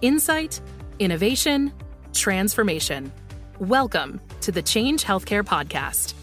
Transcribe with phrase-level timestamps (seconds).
[0.00, 0.60] Insight,
[1.00, 1.72] innovation,
[2.12, 3.10] transformation.
[3.58, 6.14] Welcome to the Change Healthcare Podcast.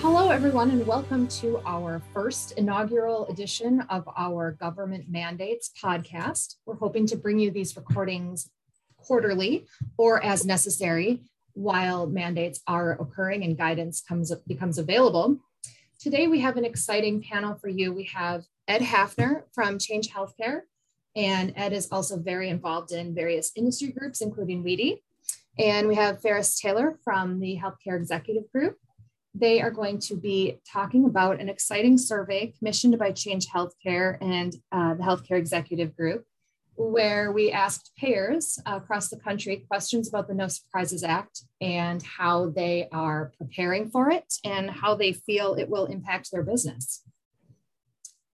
[0.00, 6.56] Hello, everyone, and welcome to our first inaugural edition of our Government Mandates podcast.
[6.66, 8.50] We're hoping to bring you these recordings
[8.98, 9.66] quarterly
[9.96, 11.22] or as necessary
[11.54, 15.38] while mandates are occurring and guidance comes becomes available.
[16.02, 17.92] Today we have an exciting panel for you.
[17.92, 20.62] We have Ed Hafner from Change Healthcare,
[21.14, 25.00] and Ed is also very involved in various industry groups, including WEDI.
[25.60, 28.78] And we have Ferris Taylor from the Healthcare Executive Group.
[29.32, 34.56] They are going to be talking about an exciting survey commissioned by Change Healthcare and
[34.72, 36.24] uh, the Healthcare Executive Group
[36.76, 42.48] where we asked payers across the country questions about the No Surprises Act and how
[42.50, 47.02] they are preparing for it and how they feel it will impact their business.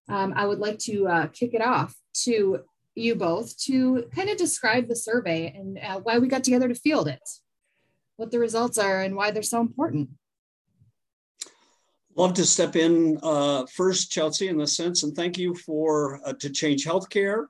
[0.09, 1.94] Um, I would like to uh, kick it off
[2.25, 2.61] to
[2.94, 6.75] you both to kind of describe the survey and uh, why we got together to
[6.75, 7.20] field it,
[8.16, 10.11] what the results are, and why they're so important.
[12.16, 16.33] Love to step in uh, first, Chelsea, in this sense, and thank you for uh,
[16.34, 17.47] to Change Healthcare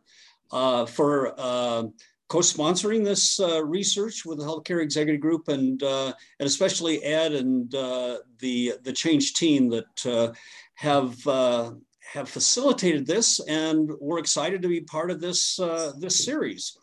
[0.51, 1.85] for uh,
[2.29, 8.79] co-sponsoring this uh, research with the Healthcare Executive Group and, and especially Ed and the,
[8.83, 10.35] the Change team that
[10.75, 11.27] have
[12.13, 16.79] have facilitated this, and we're excited to be part of this uh, this series.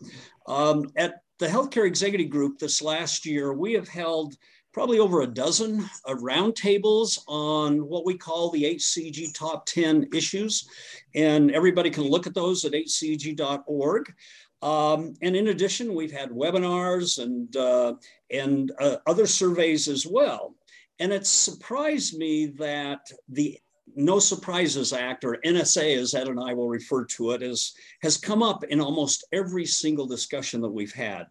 [0.48, 4.36] Um, at the Healthcare Executive Group this last year, we have held
[4.76, 10.68] probably over a dozen uh, roundtables on what we call the HCEG top 10 issues.
[11.16, 14.14] And everybody can look at those at hceg.org.
[14.62, 17.94] Um, and in addition, we've had webinars and, uh,
[18.30, 20.54] and uh, other surveys as well.
[21.00, 23.58] And it surprised me that the
[23.96, 28.18] No Surprises Act, or NSA, as Ed and I will refer to it, is, has
[28.18, 31.28] come up in almost every single discussion that we've had.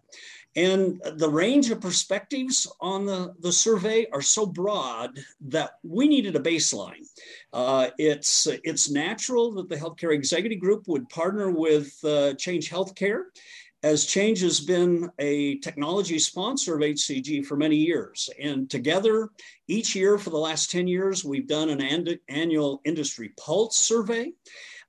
[0.57, 6.37] And the range of perspectives on the, the survey are so broad that we needed
[6.37, 7.07] a baseline.
[7.53, 13.25] Uh, it's, it's natural that the Healthcare Executive Group would partner with uh, Change Healthcare,
[13.83, 18.31] as Change has been a technology sponsor of HCEG for many years.
[18.41, 19.31] And together,
[19.67, 24.33] each year for the last 10 years, we've done an and- annual industry pulse survey.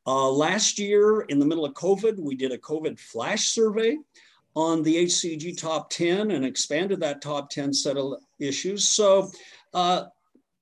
[0.07, 3.97] Uh, last year, in the middle of COVID, we did a COVID flash survey
[4.55, 8.87] on the HCEG top 10 and expanded that top 10 set of issues.
[8.87, 9.29] So,
[9.73, 10.05] uh,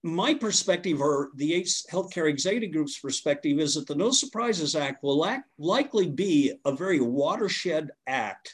[0.06, 5.18] my perspective, or the Healthcare Executive Group's perspective, is that the No Surprises Act will
[5.18, 8.54] lack, likely be a very watershed act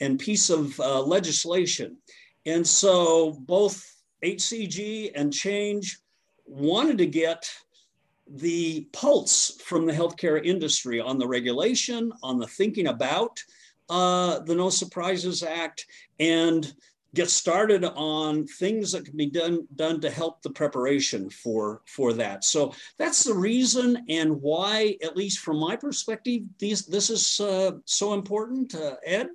[0.00, 1.96] and piece of uh, legislation.
[2.44, 3.90] And so, both
[4.22, 5.98] HCEG and Change
[6.44, 7.50] wanted to get
[8.28, 13.42] the pulse from the healthcare industry on the regulation, on the thinking about,
[13.88, 15.86] uh, the No Surprises Act
[16.18, 16.72] and
[17.14, 22.12] get started on things that can be done done to help the preparation for for
[22.14, 22.44] that.
[22.44, 27.72] So that's the reason and why, at least from my perspective, these this is uh,
[27.84, 28.74] so important.
[28.74, 29.28] Uh, Ed.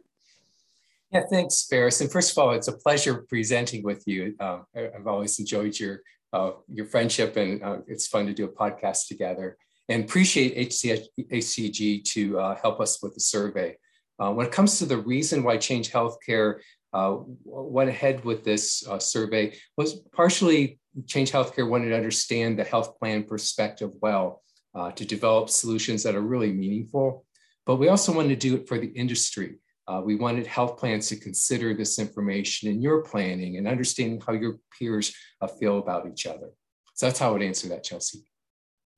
[1.12, 2.02] Yeah, thanks, Ferris.
[2.02, 4.36] And first of all, it's a pleasure presenting with you.
[4.40, 6.02] Uh, I've always enjoyed your
[6.34, 9.58] uh, your friendship, and uh, it's fun to do a podcast together.
[9.90, 13.78] And appreciate HCEG to uh, help us with the survey.
[14.20, 16.60] Uh, when it comes to the reason why Change Healthcare
[16.94, 22.64] uh, went ahead with this uh, survey was partially Change Healthcare wanted to understand the
[22.64, 24.42] health plan perspective well
[24.74, 27.26] uh, to develop solutions that are really meaningful.
[27.66, 29.58] But we also wanted to do it for the industry.
[29.88, 34.34] Uh, we wanted health plans to consider this information in your planning and understanding how
[34.34, 36.50] your peers uh, feel about each other.
[36.96, 38.20] So that's how I would answer that, Chelsea.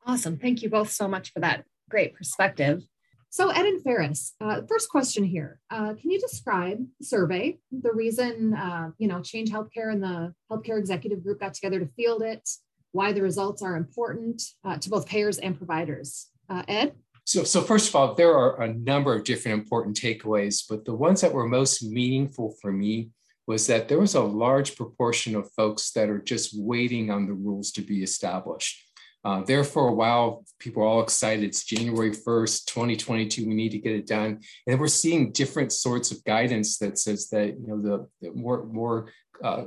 [0.06, 0.38] Awesome.
[0.38, 2.84] Thank you both so much for that great perspective.
[3.31, 7.94] So, Ed and Ferris, uh, first question here: uh, Can you describe the survey, the
[7.94, 12.23] reason uh, you know Change Healthcare and the Healthcare Executive Group got together to field
[12.23, 12.50] it,
[12.91, 16.29] why the results are important uh, to both payers and providers?
[16.49, 16.96] Uh, Ed.
[17.26, 20.96] So, so first of all, there are a number of different important takeaways, but the
[20.96, 23.11] ones that were most meaningful for me
[23.46, 27.34] was that there was a large proportion of folks that are just waiting on the
[27.34, 28.89] rules to be established.
[29.25, 31.43] Uh, there for a while, people are all excited.
[31.43, 33.47] It's January 1st, 2022.
[33.47, 34.39] We need to get it done.
[34.66, 38.66] And we're seeing different sorts of guidance that says that, you know, the, the more,
[38.66, 39.11] more,
[39.43, 39.66] uh,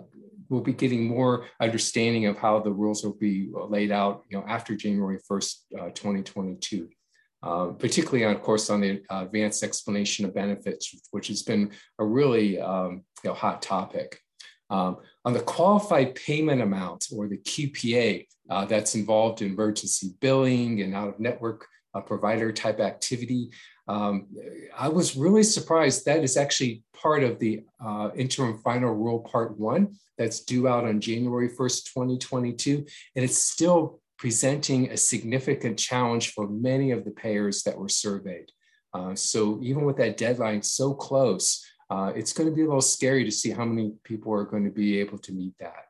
[0.48, 4.44] we'll be getting more understanding of how the rules will be laid out, you know,
[4.48, 6.88] after January 1st, uh, 2022.
[7.42, 12.04] Uh, particularly, on, of course, on the advanced explanation of benefits, which has been a
[12.04, 14.21] really um, you know, hot topic.
[14.72, 14.96] Um,
[15.26, 20.94] on the qualified payment amount or the QPA uh, that's involved in emergency billing and
[20.94, 23.50] out of network uh, provider type activity,
[23.86, 24.28] um,
[24.76, 29.58] I was really surprised that is actually part of the uh, interim final rule part
[29.58, 32.86] one that's due out on January 1st, 2022.
[33.14, 38.50] And it's still presenting a significant challenge for many of the payers that were surveyed.
[38.94, 42.80] Uh, so even with that deadline so close, uh, it's going to be a little
[42.80, 45.84] scary to see how many people are going to be able to meet that.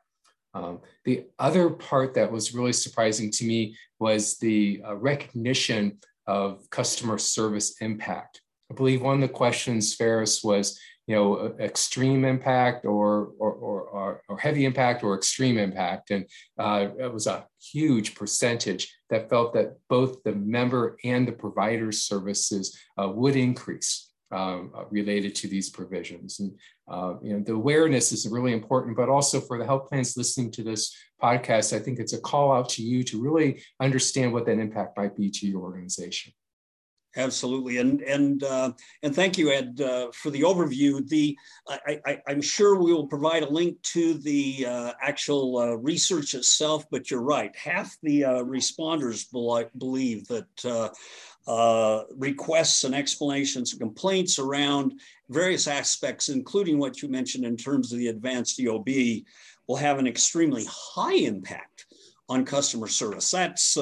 [0.53, 6.69] Um, the other part that was really surprising to me was the uh, recognition of
[6.69, 8.41] customer service impact.
[8.69, 10.77] I believe one of the questions, Ferris, was,
[11.07, 16.11] you know, extreme impact or, or, or, or heavy impact or extreme impact.
[16.11, 16.25] And
[16.59, 21.93] uh, it was a huge percentage that felt that both the member and the provider
[21.93, 24.12] services uh, would increase.
[24.33, 26.39] Um, uh, related to these provisions.
[26.39, 26.57] And
[26.87, 30.49] uh, you know, the awareness is really important, but also for the health plans listening
[30.53, 30.91] to this
[31.21, 34.97] podcast, I think it's a call out to you to really understand what that impact
[34.97, 36.33] might be to your organization.
[37.15, 38.71] Absolutely, and and uh,
[39.03, 41.07] and thank you, Ed, uh, for the overview.
[41.07, 41.37] The
[41.69, 46.87] I, am sure we will provide a link to the uh, actual uh, research itself,
[46.89, 47.55] but you're right.
[47.55, 49.29] Half the uh, responders
[49.77, 50.91] believe that
[51.47, 54.99] uh, requests and explanations and complaints around
[55.29, 59.23] various aspects, including what you mentioned in terms of the advanced EOB,
[59.67, 61.85] will have an extremely high impact
[62.29, 63.29] on customer service.
[63.31, 63.77] That's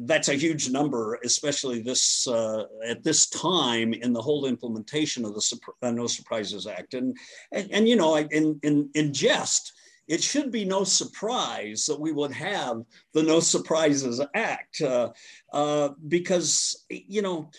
[0.00, 5.34] that's a huge number, especially this uh, at this time in the whole implementation of
[5.34, 6.94] the uh, No Surprises Act.
[6.94, 7.16] And
[7.52, 9.72] and, and you know, in, in in jest,
[10.10, 12.82] it should be no surprise that we would have
[13.14, 15.10] the No Surprises Act uh,
[15.52, 17.50] uh because you know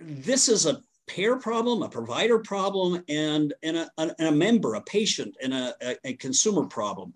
[0.00, 4.80] this is a payer problem, a provider problem, and, and, a, and a member, a
[4.82, 7.12] patient, and a, a, a consumer problem.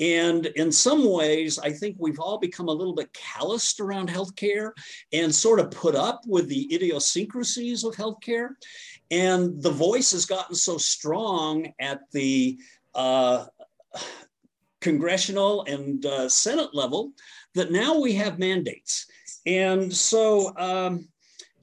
[0.00, 4.72] And in some ways, I think we've all become a little bit calloused around healthcare
[5.12, 8.50] and sort of put up with the idiosyncrasies of healthcare.
[9.10, 12.58] And the voice has gotten so strong at the
[12.94, 13.46] uh,
[14.80, 17.12] congressional and uh, Senate level
[17.54, 19.06] that now we have mandates.
[19.46, 21.08] And so, um,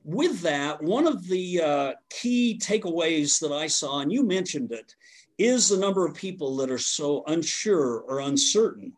[0.04, 4.94] with that, one of the uh, key takeaways that I saw, and you mentioned it,
[5.38, 8.94] is the number of people that are so unsure or uncertain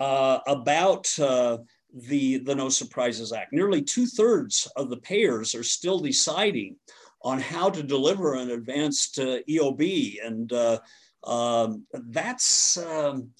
[0.00, 1.58] uh, about uh,
[1.94, 3.52] the, the No Surprises Act.
[3.52, 6.76] Nearly two thirds of the payers are still deciding
[7.22, 10.24] on how to deliver an advanced EOB.
[10.24, 10.78] And uh,
[11.24, 13.30] um, that's um,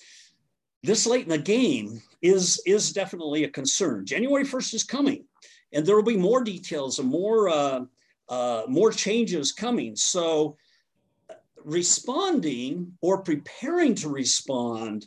[0.82, 4.06] this late in the game is, is definitely a concern.
[4.06, 5.24] January 1st is coming,
[5.72, 7.80] and there will be more details and more, uh,
[8.28, 9.94] uh, more changes coming.
[9.96, 10.56] So
[11.62, 15.06] responding or preparing to respond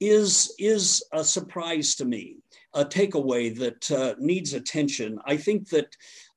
[0.00, 2.36] is, is a surprise to me,
[2.74, 5.18] a takeaway that uh, needs attention.
[5.24, 5.96] I think that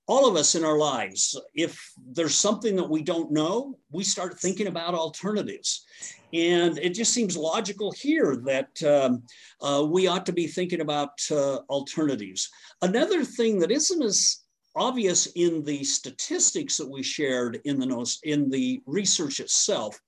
[0.10, 1.80] all of us in our lives, if
[2.14, 5.86] there's something that we don't know, we start thinking about alternatives.
[6.34, 9.22] And it just seems logical here that um,
[9.62, 12.50] uh, we ought to be thinking about uh, alternatives.
[12.82, 14.46] Another thing that isn't as
[14.76, 20.00] obvious in the statistics that we shared in the in the research itself.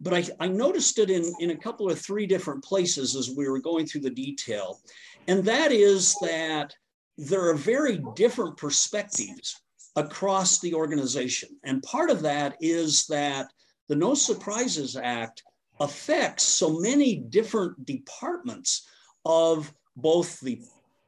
[0.00, 3.48] But I, I noticed it in, in a couple of three different places as we
[3.48, 4.80] were going through the detail.
[5.28, 6.74] And that is that
[7.16, 9.60] there are very different perspectives
[9.96, 11.48] across the organization.
[11.64, 13.52] And part of that is that
[13.88, 15.42] the No Surprises Act
[15.80, 18.86] affects so many different departments
[19.24, 20.60] of both the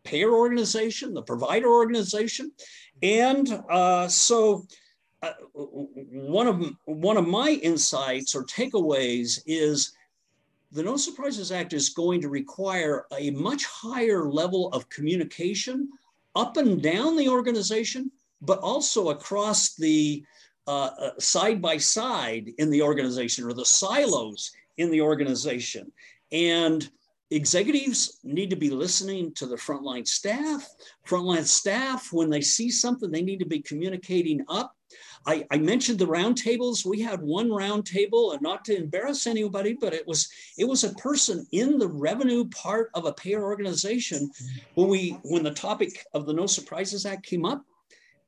[0.04, 2.52] payer organization, the provider organization,
[3.02, 4.66] and uh, so
[5.22, 9.92] uh, one of one of my insights or takeaways is
[10.72, 15.88] the No Surprises Act is going to require a much higher level of communication
[16.34, 18.10] up and down the organization,
[18.42, 20.24] but also across the
[20.66, 25.90] uh, uh side by side in the organization or the silos in the organization.
[26.32, 26.88] And
[27.30, 30.68] executives need to be listening to the frontline staff.
[31.06, 34.75] Frontline staff, when they see something, they need to be communicating up.
[35.26, 36.86] I, I mentioned the roundtables.
[36.86, 40.94] We had one roundtable, and not to embarrass anybody, but it was it was a
[40.94, 44.30] person in the revenue part of a payer organization
[44.74, 47.64] when we when the topic of the No Surprises Act came up,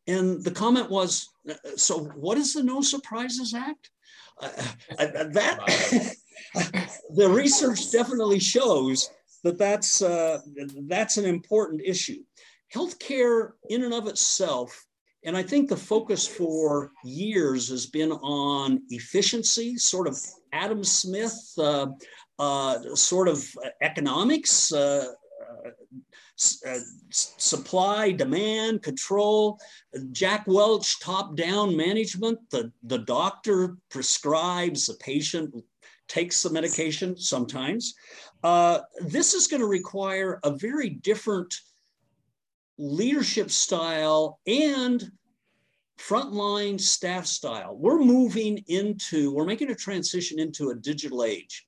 [0.06, 1.28] and the comment was,
[1.76, 3.90] "So what is the No Surprises Act?"
[4.40, 4.50] Uh,
[4.98, 5.58] uh, that
[7.14, 9.10] the research definitely shows
[9.42, 10.40] that that's, uh,
[10.86, 12.22] that's an important issue.
[12.74, 14.86] Healthcare, in and of itself,
[15.25, 20.18] And I think the focus for years has been on efficiency, sort of
[20.52, 21.88] Adam Smith, uh,
[22.38, 23.44] uh, sort of
[23.82, 25.06] economics, uh,
[26.66, 26.78] uh,
[27.10, 29.58] supply, demand, control.
[30.12, 32.38] Jack Welch, top down management.
[32.50, 35.52] The, the doctor prescribes, the patient
[36.06, 37.94] takes the medication sometimes.
[38.44, 41.52] Uh, this is going to require a very different
[42.78, 45.11] leadership style and
[45.99, 47.76] frontline staff style.
[47.76, 51.66] We're moving into, we're making a transition into a digital age.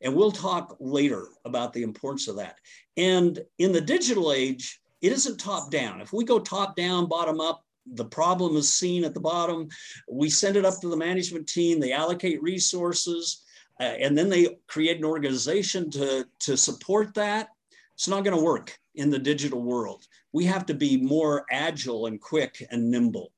[0.00, 2.56] And we'll talk later about the importance of that.
[2.96, 6.00] And in the digital age, it isn't top down.
[6.00, 9.68] If we go top down, bottom up, the problem is seen at the bottom.
[10.10, 13.42] We send it up to the management team, they allocate resources,
[13.80, 17.48] uh, and then they create an organization to, to support that.
[17.94, 20.04] It's not going to work in the digital world.
[20.38, 23.32] We have to be more agile and quick and nimble.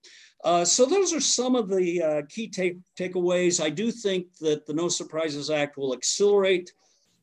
[0.45, 3.59] Uh, so those are some of the uh, key take, takeaways.
[3.59, 6.71] I do think that the No Surprises Act will accelerate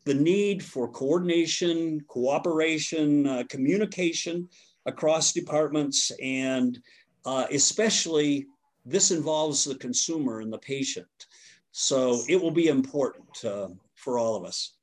[0.04, 4.50] the need for coordination, cooperation, uh, communication
[4.88, 6.80] across departments, and
[7.26, 8.48] uh, especially
[8.84, 11.28] this involves the consumer and the patient.
[11.72, 14.77] So it will be important uh, for all of us.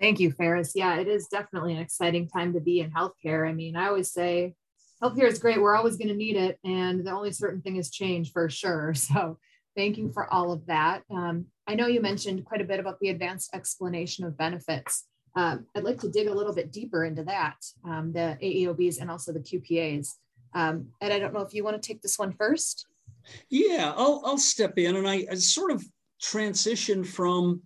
[0.00, 0.72] Thank you, Ferris.
[0.74, 3.46] Yeah, it is definitely an exciting time to be in healthcare.
[3.46, 4.54] I mean, I always say
[5.02, 5.60] healthcare is great.
[5.60, 6.58] We're always going to need it.
[6.64, 8.94] And the only certain thing is change for sure.
[9.10, 9.38] So
[9.76, 11.02] thank you for all of that.
[11.10, 15.06] Um, I know you mentioned quite a bit about the advanced explanation of benefits.
[15.36, 19.10] Um, I'd like to dig a little bit deeper into that, um, the AEOBs and
[19.10, 20.08] also the QPAs.
[20.54, 22.86] Um, and I don't know if you want to take this one first.
[23.48, 25.84] Yeah, I'll, I'll step in and I, I sort of
[26.20, 27.62] transition from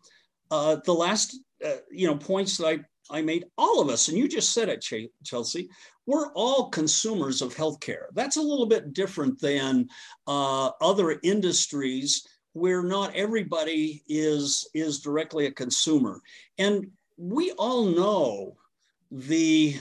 [0.51, 2.79] uh, the last uh, you know points that I
[3.11, 3.45] I made.
[3.59, 4.85] All of us, and you just said it,
[5.25, 5.69] Chelsea.
[6.07, 8.07] We're all consumers of healthcare.
[8.13, 9.89] That's a little bit different than
[10.27, 16.21] uh, other industries where not everybody is is directly a consumer.
[16.59, 18.57] And we all know
[19.11, 19.77] the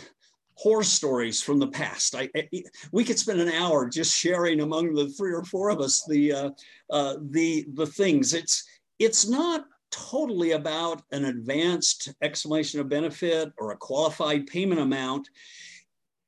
[0.55, 2.15] horror stories from the past.
[2.15, 2.47] I, I,
[2.91, 6.33] we could spend an hour just sharing among the three or four of us the
[6.33, 6.49] uh,
[6.89, 8.33] uh, the the things.
[8.33, 8.63] It's
[8.99, 15.29] it's not totally about an advanced explanation of benefit or a qualified payment amount.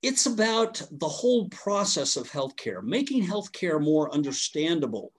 [0.03, 5.11] It's about the whole process of healthcare, making healthcare more understandable.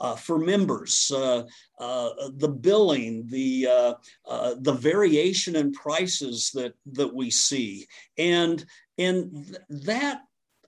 [0.00, 1.44] Uh, for members, uh,
[1.78, 3.94] uh, the billing, the uh,
[4.28, 7.86] uh, the variation in prices that that we see,
[8.18, 8.66] and
[8.98, 10.22] and th- that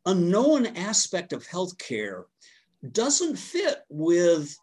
[0.06, 2.22] unknown aspect of healthcare
[2.92, 4.56] doesn't fit with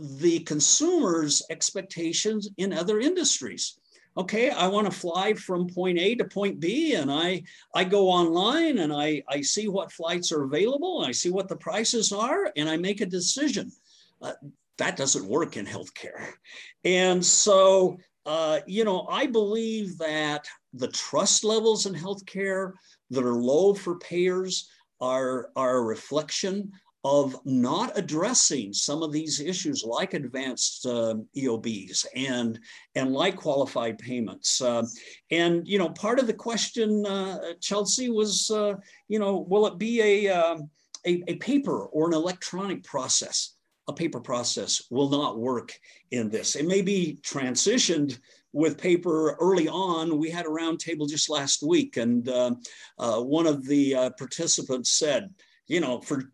[0.00, 3.78] the consumer's expectations in other industries.
[4.16, 7.42] Okay, I want to fly from point A to point B, and I
[7.74, 11.48] I go online and I I see what flights are available, and I see what
[11.48, 13.70] the prices are, and I make a decision.
[14.20, 14.32] Uh,
[14.78, 16.32] that doesn't work in healthcare,
[16.84, 22.72] and so uh, you know I believe that the trust levels in healthcare
[23.10, 24.68] that are low for payers
[25.00, 26.72] are are a reflection
[27.04, 32.58] of not addressing some of these issues like advanced uh, EOBs and,
[32.94, 34.60] and like qualified payments.
[34.60, 34.84] Uh,
[35.30, 38.74] and, you know, part of the question, uh, Chelsea, was, uh,
[39.08, 40.68] you know, will it be a, um,
[41.06, 43.54] a, a paper or an electronic process?
[43.88, 45.72] A paper process will not work
[46.10, 46.54] in this.
[46.54, 48.18] It may be transitioned
[48.52, 50.18] with paper early on.
[50.18, 52.52] We had a roundtable just last week, and uh,
[52.98, 55.30] one of the uh, participants said,
[55.66, 56.30] you know, for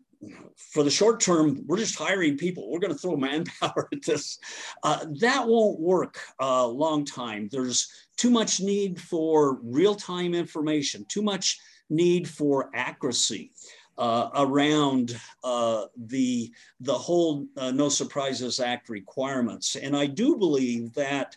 [0.55, 2.69] for the short term, we're just hiring people.
[2.69, 4.39] We're going to throw manpower at this.
[4.83, 7.49] Uh, that won't work a long time.
[7.51, 11.59] There's too much need for real time information, too much
[11.89, 13.51] need for accuracy.
[13.99, 20.93] Uh, around uh, the the whole uh, No Surprises Act requirements, and I do believe
[20.93, 21.35] that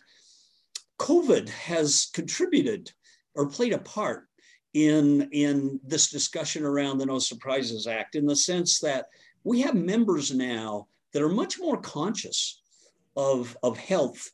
[0.99, 2.91] COVID has contributed
[3.33, 4.27] or played a part
[4.73, 9.07] in, in this discussion around the No Surprises Act in the sense that
[9.43, 12.61] we have members now that are much more conscious
[13.15, 14.31] of, of health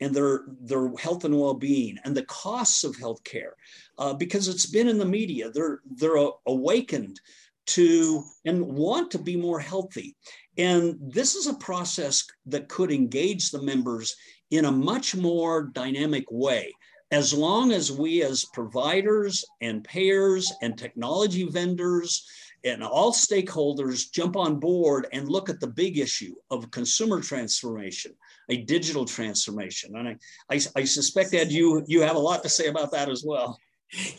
[0.00, 3.52] and their, their health and well-being and the costs of healthcare
[3.98, 5.50] uh, because it's been in the media.
[5.50, 7.20] They're, they're awakened
[7.66, 10.16] to and want to be more healthy.
[10.56, 14.16] And this is a process that could engage the members
[14.50, 16.72] in a much more dynamic way
[17.10, 22.28] as long as we as providers and payers and technology vendors
[22.64, 28.12] and all stakeholders jump on board and look at the big issue of consumer transformation,
[28.50, 29.96] a digital transformation.
[29.96, 30.16] And I,
[30.50, 33.58] I, I suspect, that you, you have a lot to say about that as well.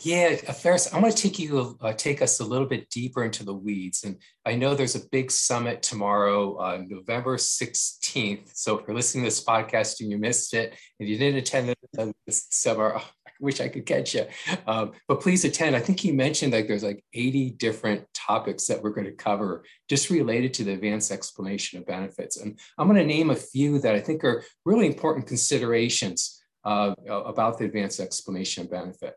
[0.00, 3.42] Yeah, Ferris, I'm going to take you uh, take us a little bit deeper into
[3.42, 8.50] the weeds, and I know there's a big summit tomorrow, uh, November 16th.
[8.54, 11.74] So if you're listening to this podcast and you missed it and you didn't attend
[12.26, 14.26] this summer, oh, I wish I could catch you.
[14.66, 15.74] Um, but please attend.
[15.74, 19.64] I think he mentioned like there's like 80 different topics that we're going to cover
[19.88, 23.78] just related to the advanced explanation of benefits, and I'm going to name a few
[23.78, 29.14] that I think are really important considerations uh, about the advanced explanation of benefit.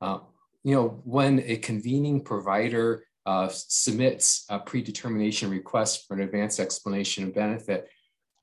[0.00, 0.18] Uh,
[0.64, 7.24] you know, when a convening provider uh, submits a predetermination request for an advanced explanation
[7.24, 7.88] of benefit,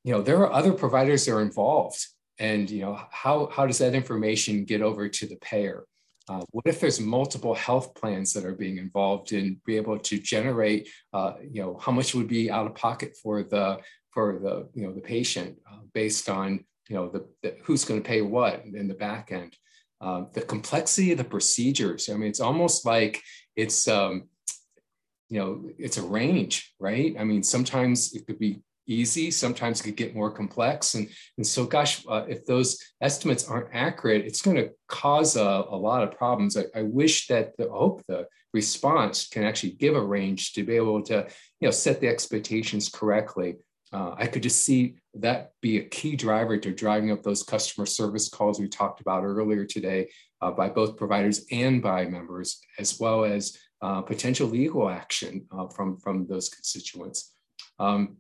[0.04, 2.06] you know, there are other providers that are involved.
[2.40, 5.86] And, you know, how, how does that information get over to the payer?
[6.30, 10.18] Uh, what if there's multiple health plans that are being involved in be able to
[10.18, 13.80] generate, uh, you know, how much would be out of pocket for the
[14.12, 18.02] for the you know the patient uh, based on you know the, the who's going
[18.02, 19.54] to pay what in the back end?
[20.04, 22.10] Um, the complexity of the procedures.
[22.10, 23.22] I mean, it's almost like
[23.56, 24.28] it's, um,
[25.30, 27.16] you know, it's a range, right?
[27.18, 30.96] I mean, sometimes it could be easy, sometimes it could get more complex.
[30.96, 31.08] And,
[31.38, 35.78] and so, gosh, uh, if those estimates aren't accurate, it's going to cause a, a
[35.78, 36.58] lot of problems.
[36.58, 40.76] I, I wish that the hope the response can actually give a range to be
[40.76, 41.26] able to,
[41.62, 43.56] you know, set the expectations correctly
[43.94, 47.86] uh, I could just see that be a key driver to driving up those customer
[47.86, 50.10] service calls we talked about earlier today
[50.42, 55.68] uh, by both providers and by members, as well as uh, potential legal action uh,
[55.68, 57.34] from, from those constituents.
[57.80, 58.18] Um,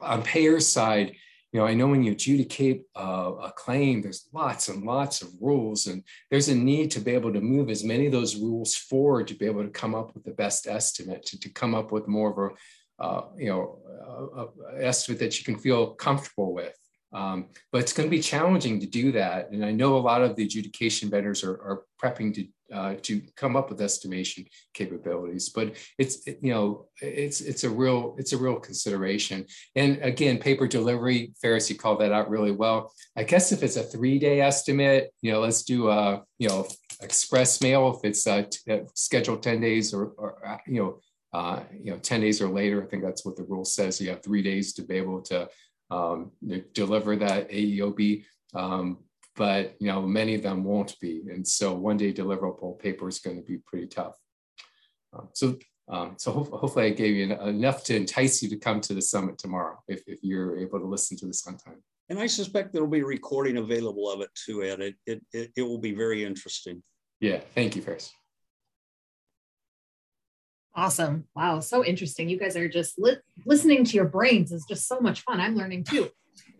[0.00, 1.16] on payers side,
[1.52, 5.28] you know, I know when you adjudicate uh, a claim, there's lots and lots of
[5.40, 8.74] rules, and there's a need to be able to move as many of those rules
[8.74, 11.92] forward to be able to come up with the best estimate, to, to come up
[11.92, 12.54] with more of a
[13.02, 16.76] uh, you know, uh, uh, estimate that you can feel comfortable with.
[17.12, 19.50] Um, but it's going to be challenging to do that.
[19.50, 23.20] And I know a lot of the adjudication vendors are, are prepping to uh, to
[23.36, 25.50] come up with estimation capabilities.
[25.50, 29.44] But it's it, you know it's it's a real it's a real consideration.
[29.76, 32.94] And again, paper delivery, you called that out really well.
[33.14, 36.66] I guess if it's a three day estimate, you know, let's do a you know
[37.02, 38.44] express mail if it's uh,
[38.94, 41.00] scheduled ten days or, or you know
[41.32, 44.00] uh, you know, 10 days or later, I think that's what the rule says.
[44.00, 45.48] You have three days to be able to
[45.90, 46.32] um,
[46.74, 48.24] deliver that AEOB.
[48.54, 48.98] Um,
[49.34, 51.22] but, you know, many of them won't be.
[51.30, 54.16] And so one day deliverable paper is going to be pretty tough.
[55.14, 55.56] Um, so
[55.88, 59.02] um, so ho hopefully I gave you enough to entice you to come to the
[59.02, 61.82] summit tomorrow if, if you're able to listen to this on time.
[62.08, 64.80] And I suspect there'll be a recording available of it too, Ed.
[64.80, 66.82] It, it, it, it will be very interesting.
[67.20, 68.12] Yeah, thank you, Ferris.
[70.74, 71.24] Awesome.
[71.36, 71.60] Wow.
[71.60, 72.28] So interesting.
[72.28, 75.40] You guys are just li- listening to your brains is just so much fun.
[75.40, 76.08] I'm learning too.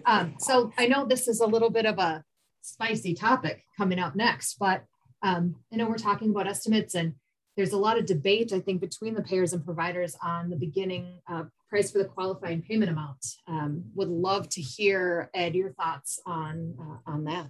[0.05, 2.23] Um, so I know this is a little bit of a
[2.61, 4.85] spicy topic coming up next, but
[5.23, 7.15] um, I know we're talking about estimates and
[7.57, 11.21] there's a lot of debate, I think, between the payers and providers on the beginning
[11.31, 13.25] uh, price for the qualifying payment amount.
[13.47, 17.49] Um, would love to hear, Ed, your thoughts on, uh, on that.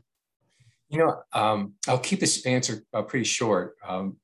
[0.89, 3.77] You know, um, I'll keep this answer uh, pretty short.
[3.87, 4.17] Um,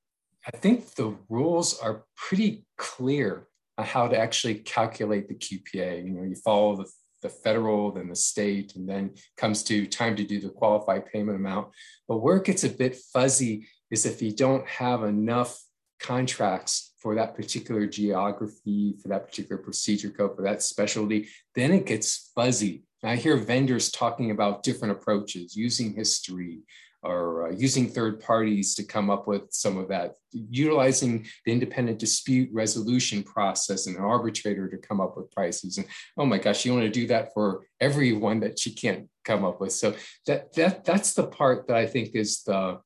[0.52, 6.04] I think the rules are pretty clear on how to actually calculate the QPA.
[6.04, 6.86] You know, you follow the,
[7.20, 11.36] the federal, then the state, and then comes to time to do the qualified payment
[11.36, 11.68] amount.
[12.08, 15.60] But where it gets a bit fuzzy is if you don't have enough
[16.00, 21.84] contracts for that particular geography, for that particular procedure code, for that specialty, then it
[21.84, 22.84] gets fuzzy.
[23.04, 26.60] I hear vendors talking about different approaches, using history,
[27.02, 31.98] or uh, using third parties to come up with some of that, utilizing the independent
[31.98, 35.78] dispute resolution process and an arbitrator to come up with prices.
[35.78, 39.44] And oh my gosh, you want to do that for everyone that she can't come
[39.44, 39.72] up with.
[39.72, 39.94] So
[40.26, 42.80] that that that's the part that I think is the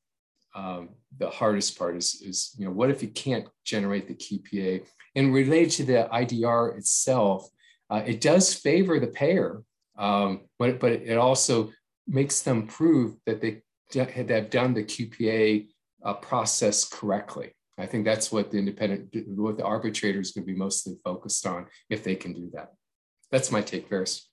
[0.55, 4.85] um, the hardest part is, is you know what if you can't generate the QPA
[5.15, 7.49] and related to the IDR itself,
[7.89, 9.63] uh, it does favor the payer,
[9.97, 11.71] um, but but it also
[12.07, 13.61] makes them prove that they
[13.95, 15.67] have done the QPA
[16.03, 17.53] uh, process correctly.
[17.77, 21.45] I think that's what the independent, what the arbitrator is going to be mostly focused
[21.47, 22.73] on if they can do that.
[23.31, 24.29] That's my take, Ferris.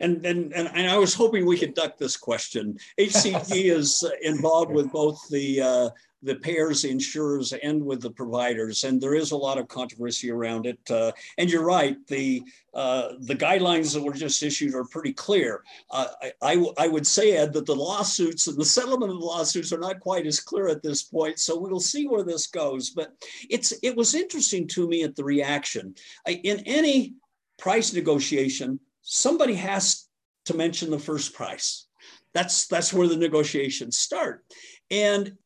[0.00, 2.78] And, and, and I was hoping we could duck this question.
[2.98, 5.90] HCEG is involved with both the uh,
[6.22, 8.84] the payers, the insurers, and with the providers.
[8.84, 10.78] And there is a lot of controversy around it.
[10.88, 12.42] Uh, and you're right, the
[12.74, 15.62] uh, the guidelines that were just issued are pretty clear.
[15.90, 19.26] Uh, I, I, I, would say, Ed, that the lawsuits and the settlement of the
[19.26, 21.38] lawsuits are not quite as clear at this point.
[21.38, 22.90] So we'll see where this goes.
[22.90, 23.12] But
[23.50, 25.94] it's it was interesting to me at the reaction.
[26.26, 27.14] I, in any
[27.58, 28.80] price negotiation,
[29.12, 30.08] somebody has
[30.46, 31.86] to mention the first price.
[32.32, 34.42] That's that's where the negotiations start.
[34.90, 35.36] And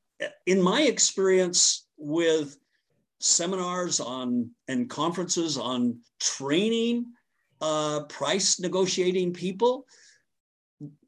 [0.46, 2.56] in my experience with
[3.18, 7.06] seminars on and conferences on training
[7.60, 9.84] uh, price negotiating people,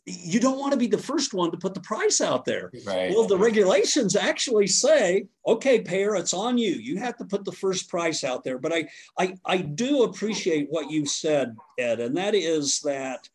[0.09, 2.71] you don't want to be the first one to put the price out there.
[2.87, 3.11] Right.
[3.11, 6.73] Well, the regulations actually say, okay, payer, it's on you.
[6.73, 8.59] You have to put the first price out there.
[8.59, 13.29] But I, I, I do appreciate what you said, Ed, and that is that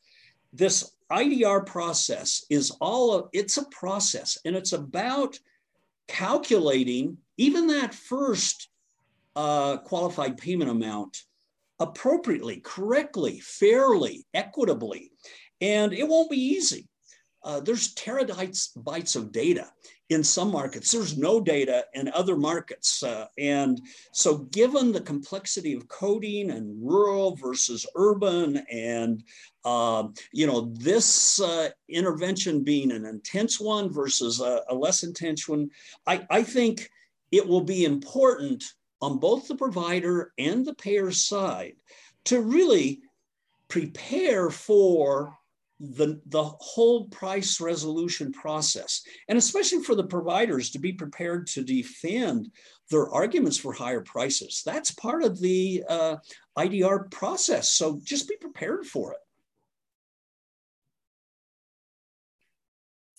[0.51, 5.39] this IDR process is all of it's a process, and it's about
[6.07, 8.69] calculating even that first
[9.35, 11.23] uh, qualified payment amount
[11.79, 15.11] appropriately, correctly, fairly, equitably.
[15.61, 16.87] And it won't be easy.
[17.43, 19.69] Uh, there's terabytes of data
[20.09, 20.91] in some markets.
[20.91, 23.03] There's no data in other markets.
[23.03, 23.81] Uh, and
[24.13, 29.23] so given the complexity of coding and rural versus urban and
[29.65, 35.47] uh, you know, this uh, intervention being an intense one versus a, a less intense
[35.47, 35.69] one,
[36.05, 36.89] I, I think
[37.31, 38.63] it will be important
[39.01, 41.75] on both the provider and the payer side
[42.25, 43.01] to really
[43.67, 45.37] prepare for
[45.91, 51.63] the, the whole price resolution process, and especially for the providers to be prepared to
[51.63, 52.49] defend
[52.89, 54.61] their arguments for higher prices.
[54.65, 56.15] That's part of the uh,
[56.57, 57.71] IDR process.
[57.71, 59.19] So just be prepared for it.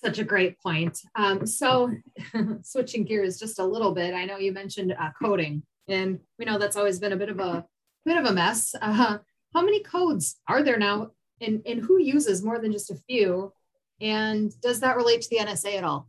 [0.03, 0.99] Such a great point.
[1.17, 1.91] Um, so,
[2.63, 6.59] switching gears just a little bit, I know you mentioned uh, coding, and we know
[6.59, 7.65] that's always been a bit of a
[8.05, 8.75] bit of a mess.
[8.81, 9.17] Uh,
[9.55, 11.13] how many codes are there now,
[11.45, 13.53] and and who uses more than just a few?
[14.01, 16.09] And does that relate to the NSA at all?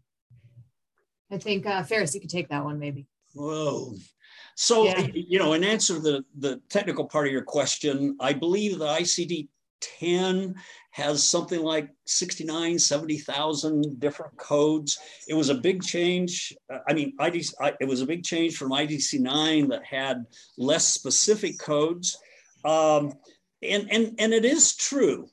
[1.32, 3.08] I think uh, Ferris, you could take that one maybe.
[3.34, 3.94] Whoa.
[4.56, 5.08] So, yeah.
[5.14, 8.88] you know, in answer to the, the technical part of your question, I believe the
[8.88, 9.50] ICD
[10.00, 10.56] 10
[10.92, 14.98] has something like 69, 70,000 different codes.
[15.28, 16.56] It was a big change.
[16.74, 20.26] Uh, I mean, IDC, it was a big change from IDC 9 that had
[20.58, 22.18] less specific codes.
[22.64, 23.14] Um,
[23.62, 25.28] and, and, and it is true.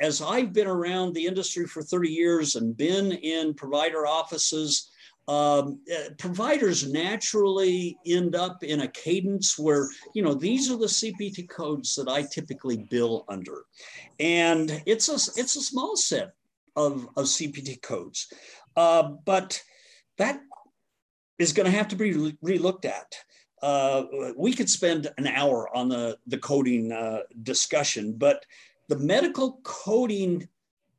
[0.00, 4.90] As I've been around the industry for 30 years and been in provider offices,
[5.26, 10.84] um, uh, providers naturally end up in a cadence where you know these are the
[10.84, 13.64] CPT codes that I typically bill under,
[14.20, 16.34] and it's a it's a small set
[16.76, 18.30] of, of CPT codes,
[18.76, 19.62] uh, but
[20.18, 20.40] that
[21.38, 23.14] is going to have to be re- looked at.
[23.64, 28.44] Uh, we could spend an hour on the the coding uh, discussion, but
[28.88, 30.46] the medical coding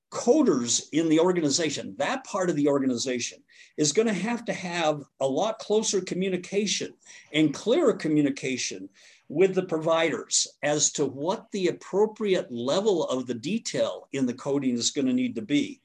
[0.10, 3.38] coders in the organization, that part of the organization,
[3.78, 6.92] is going to have to have a lot closer communication
[7.34, 8.90] and clearer communication
[9.30, 14.74] with the providers as to what the appropriate level of the detail in the coding
[14.74, 15.80] is going to need to be.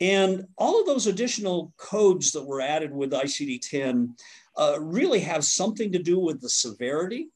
[0.00, 4.14] And all of those additional codes that were added with ICD 10
[4.60, 7.30] uh, really have something to do with the severity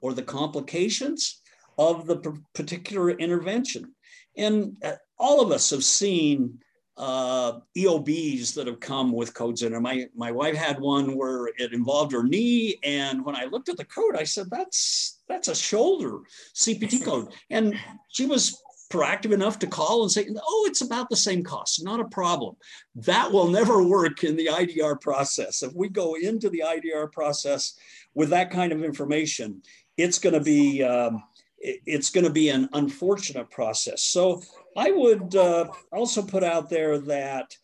[0.00, 1.42] or the complications
[1.76, 3.92] of the particular intervention.
[4.36, 6.60] And uh, all of us have seen
[6.96, 9.80] uh, EOBs that have come with codes in it.
[9.80, 12.78] My, my wife had one where it involved her knee.
[12.84, 16.20] And when I looked at the code, I said, that's, that's a shoulder
[16.54, 17.32] CPT code.
[17.48, 17.74] And
[18.08, 22.00] she was proactive enough to call and say, oh, it's about the same cost, not
[22.00, 22.56] a problem.
[22.96, 25.62] That will never work in the IDR process.
[25.62, 27.78] If we go into the IDR process
[28.14, 29.62] with that kind of information,
[29.96, 31.22] it's going to be um,
[31.62, 34.02] it's going to be an unfortunate process.
[34.02, 34.42] So
[34.76, 37.54] I would uh, also put out there that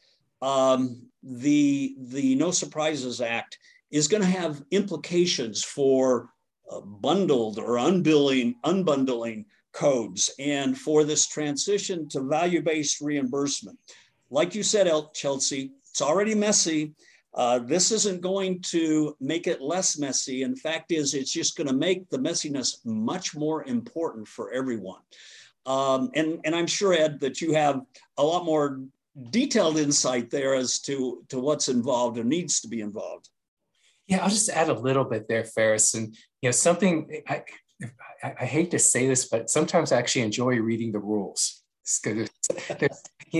[0.43, 3.59] um, the the No Surprises Act
[3.91, 6.31] is going to have implications for
[6.71, 13.79] uh, bundled or unbilling unbundling codes and for this transition to value-based reimbursement.
[14.31, 16.95] Like you said, Chelsea, it's already messy.
[17.35, 20.43] Uh, this isn't going to make it less messy.
[20.43, 25.03] The fact is, it's just going to make the messiness much more important for everyone.
[25.67, 27.83] Um, and, and I'm sure, Ed, that you have
[28.17, 28.81] a lot more
[29.31, 33.29] detailed insight there as to, to what's involved and needs to be involved.
[34.07, 35.95] Yeah, I'll just add a little bit there, Ferris.
[35.95, 37.43] And you know, something I,
[38.41, 41.63] I, hate to say this, but sometimes I actually enjoy reading the rules.
[42.05, 42.27] you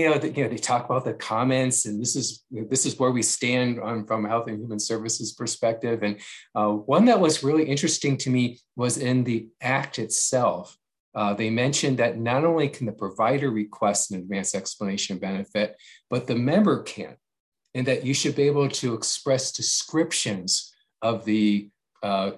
[0.09, 3.11] know, the, you know, they talk about the comments, and this is this is where
[3.11, 6.01] we stand on from a health and human services perspective.
[6.01, 6.19] And
[6.55, 10.77] uh, one that was really interesting to me was in the act itself.
[11.13, 15.75] Uh, they mentioned that not only can the provider request an advanced explanation benefit,
[16.09, 17.17] but the member can,
[17.73, 21.69] and that you should be able to express descriptions of the
[22.03, 22.31] uh,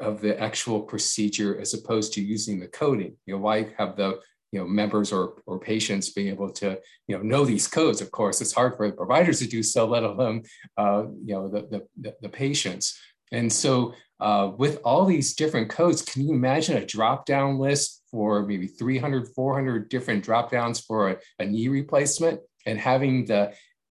[0.00, 3.16] of the actual procedure as opposed to using the coding.
[3.26, 4.20] You know, why have the
[4.52, 6.78] you know members or or patients being able to
[7.08, 8.00] you know know these codes.
[8.00, 10.44] Of course, it's hard for the providers to do so, let alone
[10.76, 12.98] uh, you know the, the the patients.
[13.32, 18.02] And so uh, with all these different codes, can you imagine a drop down list
[18.10, 23.52] for maybe 300, 400 different drop downs for a, a knee replacement and having the,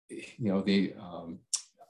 [0.09, 1.39] you know, the um,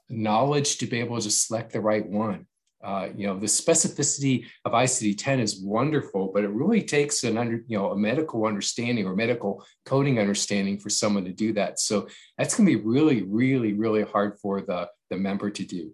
[0.09, 2.47] knowledge to be able to select the right one?
[2.83, 7.63] Uh, you know, the specificity of ICD-10 is wonderful, but it really takes an under,
[7.67, 11.79] you know, a medical understanding or medical coding understanding for someone to do that.
[11.79, 15.91] So that's going to be really, really, really hard for the, the member to do.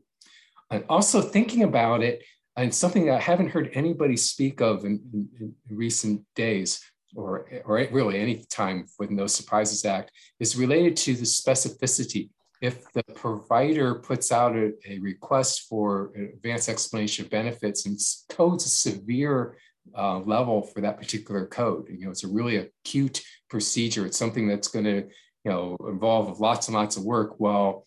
[0.70, 2.24] And also thinking about it,
[2.56, 6.82] and something that I haven't heard anybody speak of in, in, in recent days,
[7.16, 12.30] or, or really any time with No Surprises Act, is related to the specificity.
[12.62, 18.66] If the provider puts out a, a request for advanced explanation of benefits and codes
[18.66, 19.58] a severe
[19.96, 24.06] uh, level for that particular code, you know, it's a really acute procedure.
[24.06, 25.04] It's something that's going to,
[25.44, 27.40] you know, involve lots and lots of work.
[27.40, 27.86] Well,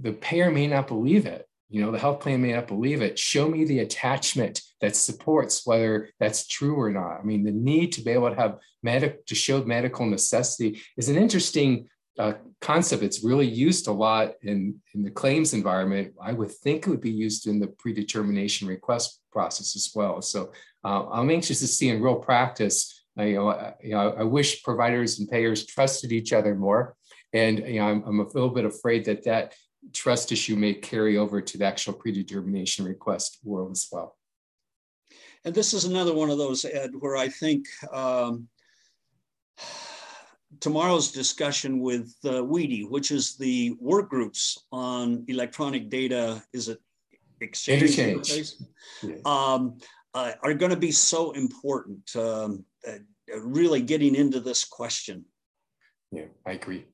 [0.00, 3.18] the payer may not believe it you know the health plan may not believe it
[3.18, 7.92] show me the attachment that supports whether that's true or not i mean the need
[7.92, 13.02] to be able to have medic to show medical necessity is an interesting uh, concept
[13.02, 16.14] it's really used a lot in in the claims environment.
[16.20, 20.22] I would think it would be used in the predetermination request process as well.
[20.22, 20.52] So
[20.84, 24.22] uh, i'm anxious to see in real practice uh, you know, I, you know, I
[24.22, 26.96] wish providers and payers trusted each other more.
[27.32, 29.54] And you know, I'm, I'm a little bit afraid that that
[29.92, 34.16] trust issue may carry over to the actual predetermination request world as well.
[35.44, 38.48] And this is another one of those, Ed, where I think um,
[40.60, 46.80] tomorrow's discussion with uh, WEDI, which is the work groups on electronic data, is it
[47.40, 47.82] exchange?
[47.82, 48.54] Interchange.
[49.02, 49.24] Yes.
[49.24, 49.78] Um,
[50.14, 52.98] uh, are going to be so important, um, uh,
[53.40, 55.24] really getting into this question.
[56.10, 56.86] Yeah, I agree.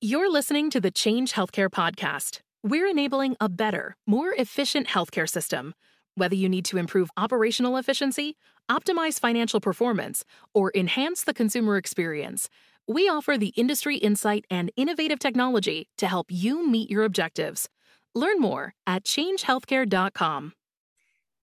[0.00, 2.40] You're listening to the Change Healthcare podcast.
[2.62, 5.74] We're enabling a better, more efficient healthcare system.
[6.14, 8.36] Whether you need to improve operational efficiency,
[8.70, 12.48] optimize financial performance, or enhance the consumer experience,
[12.90, 17.68] we offer the industry insight and innovative technology to help you meet your objectives.
[18.16, 20.54] Learn more at changehealthcare.com.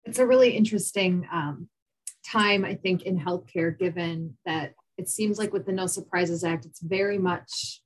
[0.05, 1.69] It's a really interesting um,
[2.23, 6.65] time, I think, in healthcare, given that it seems like with the No Surprises Act,
[6.65, 7.81] it's very much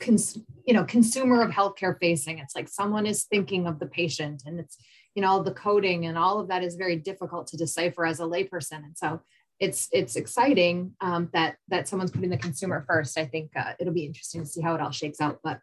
[0.00, 4.42] cons- you know consumer of healthcare facing it's like someone is thinking of the patient
[4.46, 4.76] and it's
[5.14, 8.20] you know all the coding and all of that is very difficult to decipher as
[8.20, 9.20] a layperson and so
[9.60, 13.18] it's it's exciting um, that that someone's putting the consumer first.
[13.18, 15.60] I think uh, it'll be interesting to see how it all shakes out but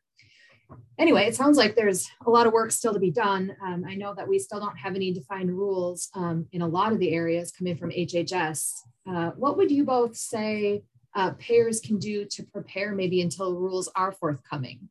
[0.98, 3.56] anyway it sounds like there's a lot of work still to be done.
[3.64, 6.92] Um, i know that we still don't have any defined rules um, in a lot
[6.92, 8.72] of the areas coming from hhs
[9.08, 10.84] uh, what would you both say
[11.16, 14.90] uh, payers can do to prepare maybe until rules are forthcoming?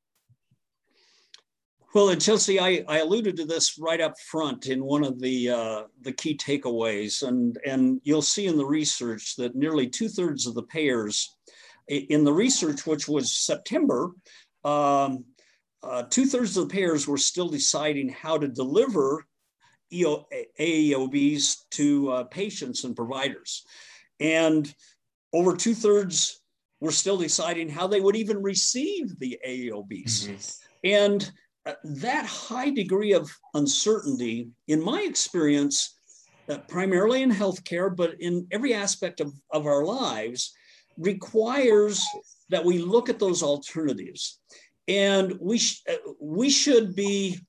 [1.95, 5.51] Well, and Chelsea, I, I alluded to this right up front in one of the
[5.51, 10.49] uh, the key takeaways, and and you'll see in the research that nearly two thirds
[10.49, 11.37] of the payers
[11.87, 14.11] in the research, which was September,
[14.65, 15.25] um,
[15.85, 19.25] uh, two thirds of the payers were still deciding how to deliver
[19.93, 20.27] EO,
[20.59, 23.65] AEOBs to uh, patients and providers,
[24.19, 24.75] and
[25.33, 26.41] over two thirds
[26.81, 30.27] were still deciding how they would even receive the AOBs.
[30.27, 30.61] Mm-hmm.
[30.83, 31.33] And
[31.83, 35.99] that high degree of uncertainty, in my experience,
[36.49, 40.53] uh, primarily in healthcare, but in every aspect of, of our lives,
[40.99, 42.03] requires
[42.51, 44.41] that we look at those alternatives.
[44.89, 47.41] And we, sh- uh, we should be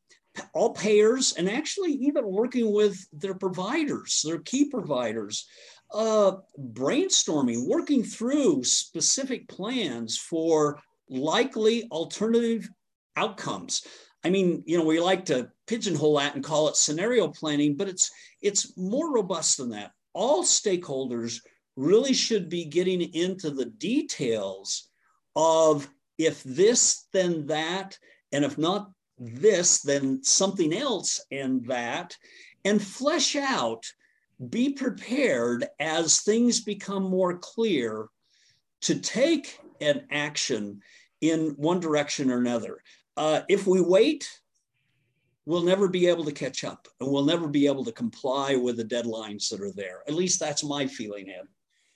[0.54, 5.45] all payers and actually even working with their providers, their key providers,
[5.93, 6.38] uh,
[6.73, 12.69] brainstorming, working through specific plans for likely alternative
[13.15, 13.86] outcomes.
[14.25, 17.88] I mean, you know, we like to pigeonhole that and call it scenario planning, but
[17.88, 18.09] it's
[18.41, 19.91] it's more robust than that.
[20.13, 21.41] All stakeholders
[21.75, 24.89] really should be getting into the details
[25.35, 27.99] of if this, then that,
[28.31, 32.17] and if not this, then something else and that,
[32.63, 33.85] and flesh out
[34.49, 38.07] be prepared as things become more clear
[38.81, 40.81] to take an action
[41.21, 42.79] in one direction or another.
[43.17, 44.30] Uh, if we wait,
[45.45, 48.78] we'll never be able to catch up and we'll never be able to comply with
[48.78, 50.01] the deadlines that are there.
[50.08, 51.47] At least that's my feeling, Ed.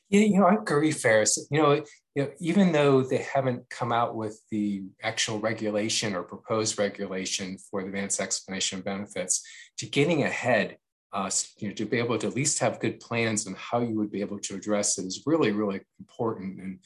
[0.10, 1.48] Yeah, you know, I agree, Ferris.
[1.52, 1.84] You know,
[2.16, 7.58] you know, even though they haven't come out with the actual regulation or proposed regulation
[7.70, 9.44] for the advanced explanation benefits,
[9.78, 10.78] to getting ahead
[11.12, 13.96] uh, you know, to be able to at least have good plans on how you
[13.96, 16.60] would be able to address it is really, really important.
[16.60, 16.80] And,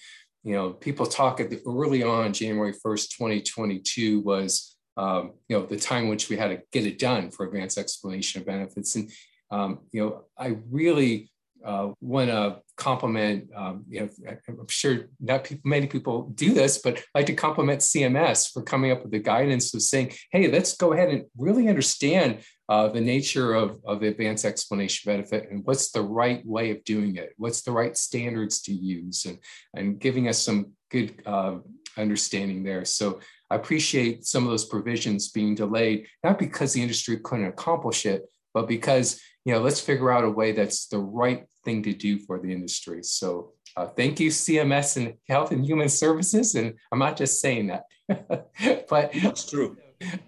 [0.43, 5.65] you know, people talk at the early on, January 1st, 2022 was, um, you know,
[5.65, 8.95] the time which we had to get it done for advanced explanation of benefits.
[8.95, 9.11] And,
[9.51, 11.31] um, you know, I really
[11.63, 14.09] uh, want to compliment, um, you know,
[14.47, 18.61] I'm sure not people, many people do this, but I like to compliment CMS for
[18.63, 22.87] coming up with the guidance of saying, hey, let's go ahead and really understand uh,
[22.87, 27.33] the nature of, of advanced explanation benefit and what's the right way of doing it,
[27.37, 29.37] what's the right standards to use, and,
[29.75, 31.57] and giving us some good uh,
[31.97, 32.85] understanding there.
[32.85, 38.05] So I appreciate some of those provisions being delayed, not because the industry couldn't accomplish
[38.05, 38.23] it,
[38.53, 42.19] but because you know let's figure out a way that's the right thing to do
[42.19, 43.03] for the industry.
[43.03, 46.55] So uh, thank you, CMS and Health and Human Services.
[46.55, 47.85] And I'm not just saying that,
[48.89, 49.77] but that's true.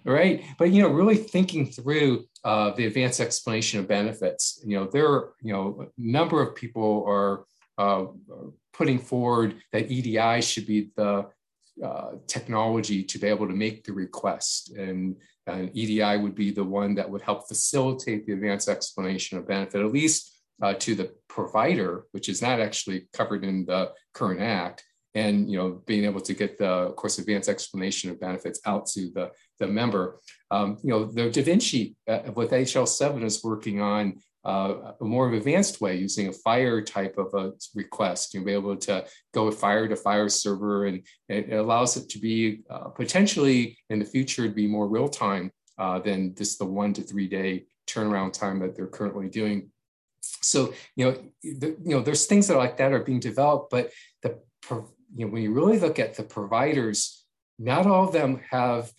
[0.03, 0.43] Right.
[0.57, 5.07] But, you know, really thinking through uh, the advanced explanation of benefits, you know, there
[5.07, 7.45] are, you know, a number of people are
[7.77, 8.05] uh,
[8.73, 11.27] putting forward that EDI should be the
[11.83, 14.75] uh, technology to be able to make the request.
[14.75, 19.47] And, and EDI would be the one that would help facilitate the advanced explanation of
[19.47, 24.41] benefit, at least uh, to the provider, which is not actually covered in the current
[24.41, 28.59] act, and you know being able to get the of course advanced explanation of benefits
[28.65, 30.19] out to the the member.
[30.51, 35.33] Um, you know the Da Vinci uh, with HL7 is working on uh, a more
[35.33, 38.33] advanced way using a FHIR type of a request.
[38.33, 42.61] You'll be able to go FHIR to FHIR server, and it allows it to be
[42.69, 46.93] uh, potentially in the future to be more real time uh, than just the one
[46.93, 49.69] to three day turnaround time that they're currently doing
[50.41, 51.11] so you know
[51.43, 54.39] the, you know there's things that are like that are being developed but the
[55.15, 57.25] you know when you really look at the providers
[57.57, 58.91] not all of them have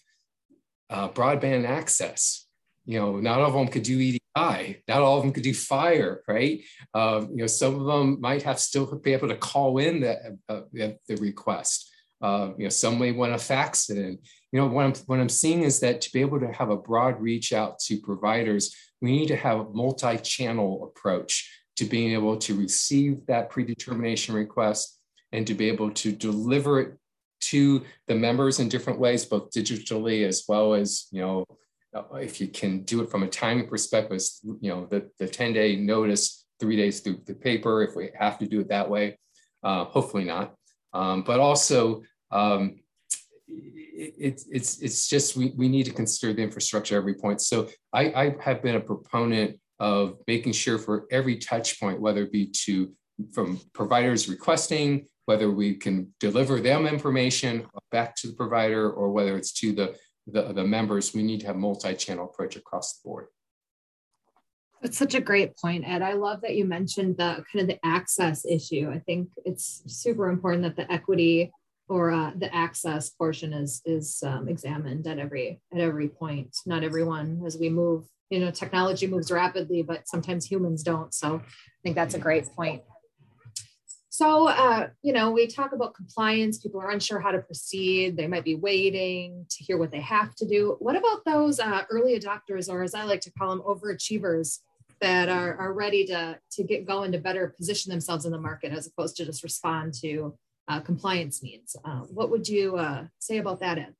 [0.90, 2.46] uh, broadband access.
[2.84, 5.50] You know not all of them could do edi not all of them could do
[5.50, 6.62] FHIR right?
[6.94, 10.38] Um, you know some of them might have still be able to call in the,
[10.48, 11.90] uh, the request.
[12.22, 14.18] Uh, you know some may want to fax it in.
[14.52, 16.76] You know what I'm, what I'm seeing is that to be able to have a
[16.76, 22.36] broad reach out to providers we need to have a multi-channel approach to being able
[22.38, 24.98] to receive that predetermination request
[25.32, 26.98] and to be able to deliver it
[27.40, 31.44] to the members in different ways, both digitally as well as, you know,
[32.14, 34.20] if you can do it from a timing perspective,
[34.60, 38.38] you know, the, the 10 day notice, three days through the paper, if we have
[38.38, 39.18] to do it that way,
[39.62, 40.54] uh, hopefully not.
[40.92, 42.80] Um, but also, um,
[43.48, 47.40] it's it's it's just we, we need to consider the infrastructure every point.
[47.40, 52.22] So I, I have been a proponent of making sure for every touch point, whether
[52.22, 52.92] it be to
[53.32, 59.36] from providers requesting, whether we can deliver them information back to the provider, or whether
[59.36, 63.26] it's to the, the, the members, we need to have multi-channel approach across the board.
[64.82, 66.02] That's such a great point, Ed.
[66.02, 68.90] I love that you mentioned the kind of the access issue.
[68.92, 71.50] I think it's super important that the equity
[71.88, 76.56] or uh, the access portion is is um, examined at every at every point.
[76.66, 81.14] Not everyone, as we move, you know, technology moves rapidly, but sometimes humans don't.
[81.14, 82.82] So I think that's a great point.
[84.08, 86.56] So, uh, you know, we talk about compliance.
[86.56, 88.16] People are unsure how to proceed.
[88.16, 90.76] They might be waiting to hear what they have to do.
[90.78, 94.60] What about those uh, early adopters, or as I like to call them, overachievers,
[95.02, 98.72] that are, are ready to, to get going to better position themselves in the market
[98.72, 100.34] as opposed to just respond to
[100.68, 101.76] uh, compliance needs.
[101.84, 103.94] Uh, what would you uh, say about that, Ed?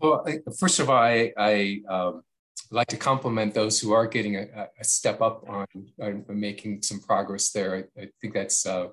[0.00, 2.22] Well, I, first of all, I, I um,
[2.70, 5.66] like to compliment those who are getting a, a step up on,
[6.00, 7.88] on, making some progress there.
[7.96, 8.88] I, I think that's uh,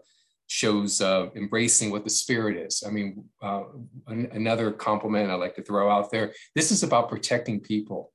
[0.47, 2.83] shows uh, embracing what the spirit is.
[2.85, 3.63] I mean, uh,
[4.07, 6.33] an, another compliment I like to throw out there.
[6.55, 8.11] This is about protecting people,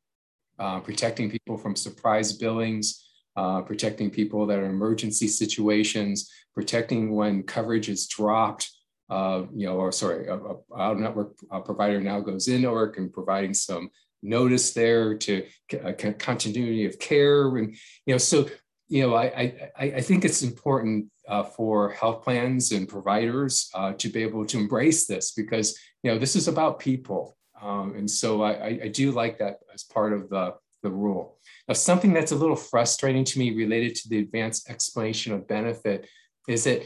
[0.59, 7.89] protecting people from surprise billings, protecting people that are in emergency situations, protecting when coverage
[7.89, 8.71] is dropped,
[9.11, 13.13] uh, you know, or sorry, a, a out network provider now goes in network and
[13.13, 13.91] providing some
[14.23, 15.47] notice there to
[15.85, 17.75] uh, continuity of care, and
[18.07, 18.49] you know, so
[18.89, 23.93] you know, I I, I think it's important uh, for health plans and providers uh,
[23.95, 28.09] to be able to embrace this because you know this is about people, um, and
[28.09, 31.39] so I, I do like that as part of the the rule.
[31.69, 36.09] Now, something that's a little frustrating to me related to the advanced explanation of benefit
[36.49, 36.83] is that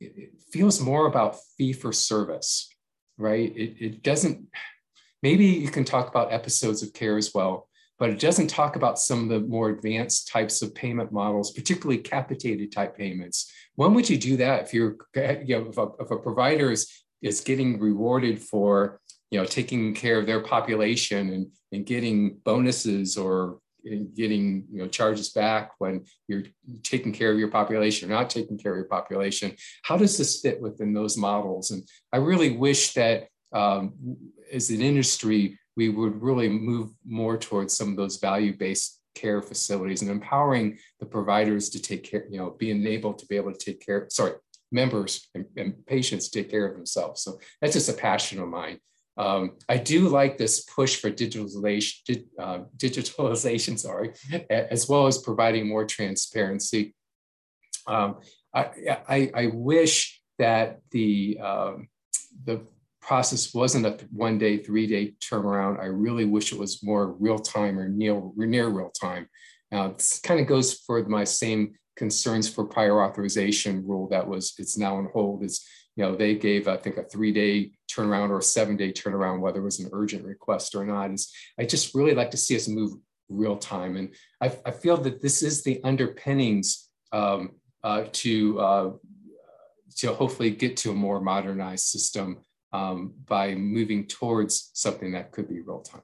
[0.00, 2.68] it feels more about fee for service,
[3.16, 3.54] right?
[3.56, 4.46] It, it doesn't,
[5.22, 7.68] maybe you can talk about episodes of care as well,
[7.98, 11.98] but it doesn't talk about some of the more advanced types of payment models, particularly
[11.98, 13.52] capitated type payments.
[13.74, 16.90] When would you do that if you're, you know, if a, if a provider is,
[17.22, 23.16] is getting rewarded for, you know, taking care of their population and, and getting bonuses
[23.16, 26.44] or getting you know charges back when you're
[26.82, 29.54] taking care of your population or not taking care of your population.
[29.82, 31.70] How does this fit within those models?
[31.70, 33.94] And I really wish that um,
[34.52, 40.02] as an industry, we would really move more towards some of those value-based care facilities
[40.02, 43.58] and empowering the providers to take care, you know, being able to be able to
[43.58, 44.32] take care, sorry,
[44.70, 47.22] members and, and patients take care of themselves.
[47.22, 48.78] So that's just a passion of mine.
[49.18, 54.12] Um, I do like this push for digitalization, uh, digitalization, sorry,
[54.48, 56.94] as well as providing more transparency.
[57.88, 58.20] Um,
[58.54, 58.70] I,
[59.08, 61.88] I, I, wish that the um,
[62.44, 62.60] the
[63.00, 65.80] process wasn't a one day, three day turnaround.
[65.80, 69.28] I really wish it was more real time or near near real time.
[69.72, 74.54] Now, this kind of goes for my same concerns for prior authorization rule that was
[74.58, 75.42] it's now on hold.
[75.98, 79.40] You know, they gave, I think, a three day turnaround or a seven day turnaround,
[79.40, 81.10] whether it was an urgent request or not.
[81.10, 82.92] Is I just really like to see us move
[83.28, 83.96] real time.
[83.96, 88.90] And I, I feel that this is the underpinnings um, uh, to, uh,
[89.96, 92.38] to hopefully get to a more modernized system
[92.72, 96.02] um, by moving towards something that could be real time.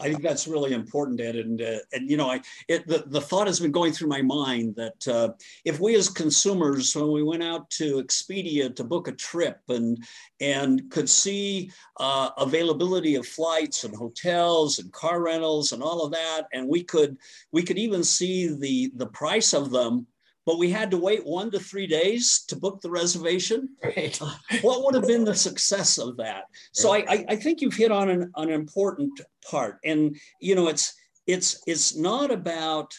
[0.00, 1.36] I think that's really important, Ed.
[1.36, 4.22] And, uh, and you know, I, it, the, the thought has been going through my
[4.22, 5.30] mind that uh,
[5.64, 10.02] if we as consumers, when we went out to Expedia to book a trip and,
[10.40, 16.12] and could see uh, availability of flights and hotels and car rentals and all of
[16.12, 17.16] that, and we could,
[17.52, 20.06] we could even see the, the price of them
[20.46, 23.68] but we had to wait one to three days to book the reservation.
[23.82, 24.18] Right.
[24.20, 26.44] Uh, what would have been the success of that?
[26.72, 27.04] So right.
[27.08, 30.94] I, I think you've hit on an, an important part, and you know it's
[31.26, 32.94] it's it's not about.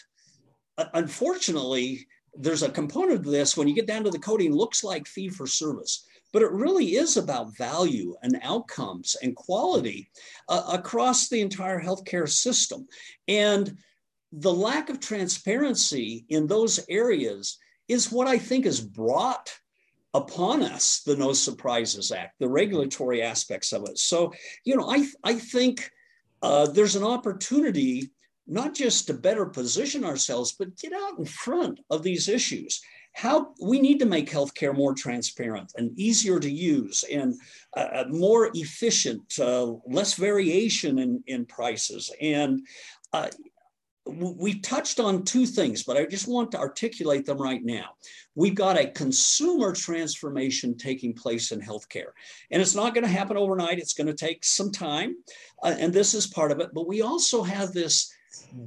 [0.78, 4.82] Uh, unfortunately, there's a component of this when you get down to the coding looks
[4.82, 10.10] like fee for service but it really is about value and outcomes and quality
[10.48, 12.86] uh, across the entire healthcare system
[13.28, 13.76] and
[14.32, 17.58] the lack of transparency in those areas
[17.88, 19.52] is what I think has brought
[20.14, 23.98] upon us the No Surprises Act, the regulatory aspects of it.
[23.98, 24.32] So,
[24.64, 25.90] you know, I, I think
[26.40, 28.10] uh, there's an opportunity
[28.46, 32.82] not just to better position ourselves, but get out in front of these issues.
[33.14, 37.34] How we need to make healthcare more transparent and easier to use and
[37.76, 42.10] uh, uh more efficient, uh, less variation in, in prices.
[42.20, 42.66] And
[43.12, 43.28] uh,
[44.04, 47.90] we touched on two things, but I just want to articulate them right now.
[48.34, 52.10] We've got a consumer transformation taking place in healthcare,
[52.50, 53.78] and it's not going to happen overnight.
[53.78, 55.16] It's going to take some time,
[55.62, 56.70] uh, and this is part of it.
[56.74, 58.12] But we also have this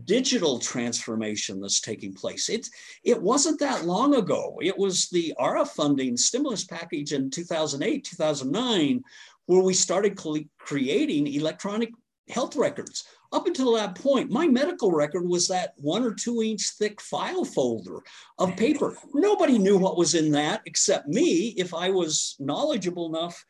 [0.05, 2.49] digital transformation that's taking place.
[2.49, 2.69] It,
[3.03, 4.57] it wasn't that long ago.
[4.61, 9.03] It was the ARRA funding stimulus package in 2008, 2009,
[9.47, 10.17] where we started
[10.59, 11.91] creating electronic
[12.29, 13.03] health records
[13.35, 17.43] up until that point, my medical record was that one or two inch thick file
[17.43, 17.99] folder
[18.39, 18.97] of paper.
[19.13, 23.43] Nobody knew what was in that except me if I was knowledgeable enough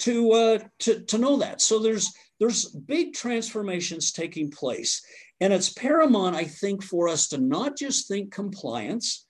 [0.00, 1.62] to, uh, to, to know that.
[1.62, 5.02] So there's, there's big transformations taking place.
[5.40, 9.26] And it's paramount, I think, for us to not just think compliance,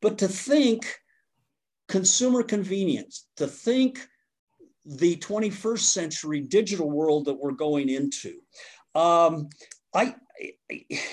[0.00, 0.98] but to think
[1.88, 4.00] consumer convenience, to think
[4.86, 8.40] the 21st century digital world that we're going into.
[8.94, 9.48] Um,
[9.94, 10.14] I,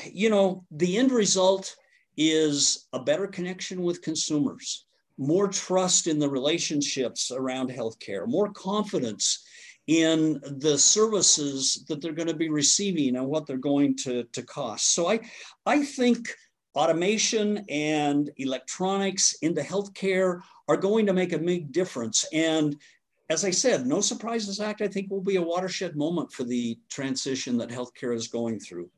[0.05, 1.75] you know, the end result
[2.17, 4.85] is a better connection with consumers,
[5.17, 9.43] more trust in the relationships around healthcare, more confidence
[9.87, 14.43] in the services that they're going to be receiving and what they're going to, to
[14.43, 14.93] cost.
[14.93, 15.19] So I,
[15.65, 16.29] I think
[16.75, 22.23] automation and electronics into healthcare are going to make a big difference.
[22.31, 22.75] And
[23.29, 26.77] as I said, No Surprises Act, I think, will be a watershed moment for the
[26.89, 28.89] transition that healthcare is going through.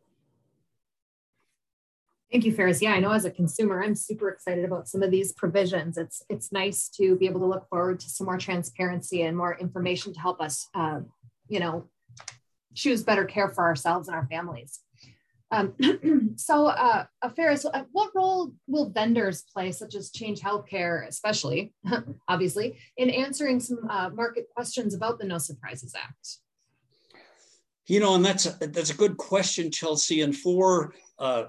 [2.31, 2.81] Thank you, Ferris.
[2.81, 5.97] Yeah, I know as a consumer, I'm super excited about some of these provisions.
[5.97, 9.57] It's it's nice to be able to look forward to some more transparency and more
[9.59, 11.01] information to help us, uh,
[11.49, 11.89] you know,
[12.73, 14.79] choose better care for ourselves and our families.
[15.51, 15.73] Um,
[16.37, 21.73] so, uh, Ferris, uh, what role will vendors play, such as Change Healthcare, especially,
[22.27, 26.37] obviously, in answering some uh, market questions about the No Surprises Act?
[27.87, 30.21] You know, and that's a, that's a good question, Chelsea.
[30.21, 31.45] And for uh,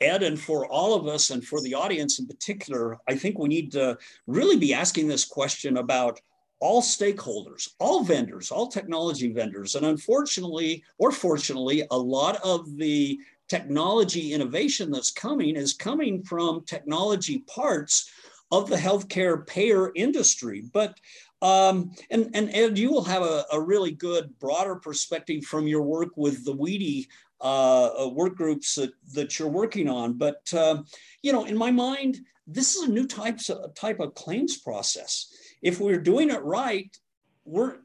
[0.00, 3.48] Ed and for all of us and for the audience in particular, I think we
[3.48, 3.96] need to
[4.26, 6.20] really be asking this question about
[6.60, 9.74] all stakeholders, all vendors, all technology vendors.
[9.74, 13.18] And unfortunately, or fortunately, a lot of the
[13.48, 18.10] technology innovation that's coming is coming from technology parts
[18.50, 20.62] of the healthcare payer industry.
[20.72, 20.98] But
[21.42, 25.82] Um, and, and Ed, you will have a, a, really good broader perspective from your
[25.82, 27.06] work with the WEDI
[27.42, 30.14] uh, uh, work groups that, that you're working on.
[30.14, 30.82] But, uh,
[31.22, 33.40] you know, in my mind, this is a new type,
[33.74, 35.30] type of claims process.
[35.60, 36.96] If we're doing it right,
[37.44, 37.76] we're,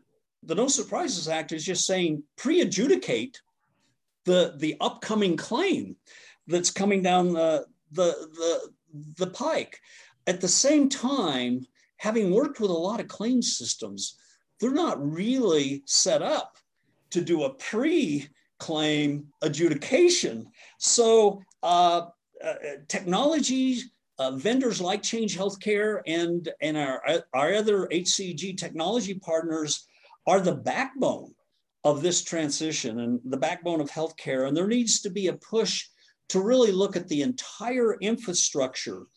[0.44, 3.42] the No Surprises Act is just saying pre-adjudicate
[4.26, 5.96] the, the upcoming claim
[6.48, 9.80] that's coming down the, the, the, the pike.
[10.28, 11.66] At the same time,
[11.98, 14.18] having worked with a lot of claim systems,
[14.60, 16.58] they're not really set up
[17.12, 18.28] to do a pre
[18.60, 20.46] claim adjudication.
[20.78, 22.08] So, uh,
[22.44, 22.54] uh,
[22.88, 23.82] technology
[24.18, 27.02] uh, vendors like Change Healthcare and, and our,
[27.34, 29.88] our other HCEG technology partners
[30.28, 31.34] are the backbone
[31.90, 34.48] of this transition and the backbone of healthcare.
[34.48, 35.88] And there needs to be a push
[36.30, 39.08] to really look at the entire infrastructure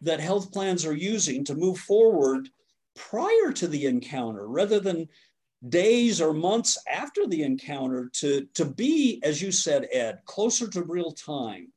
[0.00, 2.48] that health plans are using to move forward
[2.96, 5.08] prior to the encounter rather than
[5.68, 10.82] days or months after the encounter to, to be, as you said, Ed, closer to
[10.82, 11.68] real time.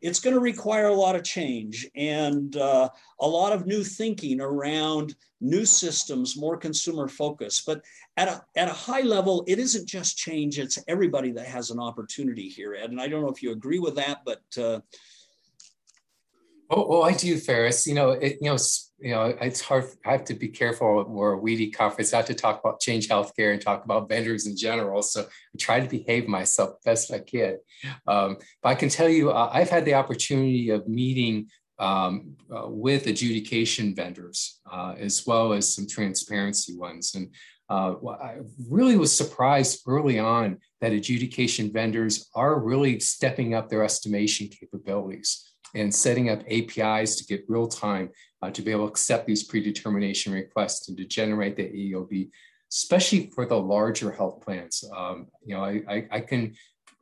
[0.00, 2.88] It's going to require a lot of change and uh,
[3.20, 7.64] a lot of new thinking around new systems, more consumer focused.
[7.66, 7.82] But
[8.16, 11.80] at a, at a high level, it isn't just change, it's everybody that has an
[11.80, 12.90] opportunity here, Ed.
[12.90, 14.80] And I don't know if you agree with that, but uh,
[16.72, 17.84] Oh, oh, I do, Ferris.
[17.84, 18.56] You know, it, you know,
[19.00, 19.86] you know, it's hard.
[20.06, 23.52] I have to be careful more a WEDI conference not to talk about change healthcare
[23.52, 25.02] and talk about vendors in general.
[25.02, 27.58] So I try to behave myself best I can.
[28.06, 31.48] Um, but I can tell you, uh, I've had the opportunity of meeting
[31.80, 37.34] um, uh, with adjudication vendors uh, as well as some transparency ones, and
[37.70, 43.84] uh, I really was surprised early on that adjudication vendors are really stepping up their
[43.84, 48.10] estimation capabilities and setting up APIs to get real time
[48.42, 52.30] uh, to be able to accept these predetermination requests and to generate the AOB,
[52.72, 54.84] especially for the larger health plans.
[54.96, 56.54] Um, you know, I, I, I, can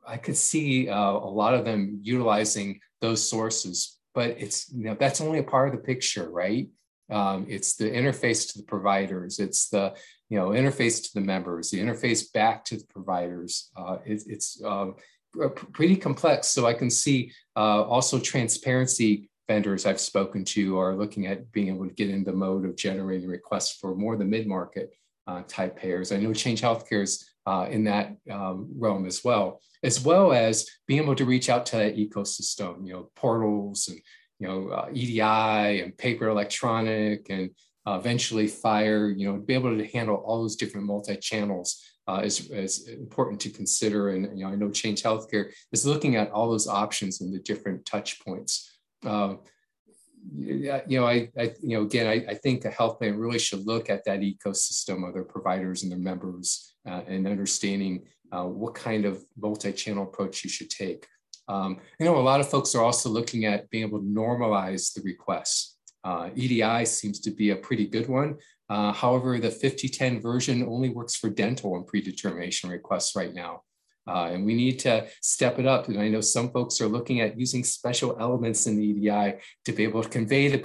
[0.07, 4.97] I could see uh, a lot of them utilizing those sources, but it's you know
[4.99, 6.69] that's only a part of the picture, right?
[7.11, 9.39] Um, it's the interface to the providers.
[9.39, 9.95] It's the
[10.29, 13.71] you know interface to the members, the interface back to the providers.
[13.77, 14.97] Uh, it, it's um,
[15.73, 16.49] pretty complex.
[16.49, 21.69] So I can see uh, also transparency vendors I've spoken to are looking at being
[21.69, 24.93] able to get in the mode of generating requests for more the mid-market
[25.27, 26.13] uh, type payers.
[26.13, 30.67] I know Change Healthcare is uh, in that um, realm as well, as well as
[30.87, 33.99] being able to reach out to that ecosystem, you know, portals and,
[34.39, 37.51] you know, uh, EDI and paper electronic and
[37.87, 42.51] uh, eventually FHIR, you know, be able to handle all those different multi-channels uh, is,
[42.51, 44.11] is important to consider.
[44.11, 47.39] And you know, I know Change Healthcare is looking at all those options and the
[47.39, 48.79] different touch points.
[49.05, 49.35] Uh,
[50.37, 53.67] you know, I, I, you know, again, I, I think a health plan really should
[53.67, 58.75] look at that ecosystem of their providers and their members uh, and understanding uh, what
[58.75, 61.07] kind of multi-channel approach you should take.
[61.47, 64.93] Um, you know, a lot of folks are also looking at being able to normalize
[64.93, 65.78] the requests.
[66.05, 68.37] Uh, EDI seems to be a pretty good one.
[68.69, 73.63] Uh, however, the 5010 version only works for dental and predetermination requests right now.
[74.09, 75.89] Uh, and we need to step it up.
[75.89, 79.73] And I know some folks are looking at using special elements in the EDI to
[79.73, 80.59] be able to convey the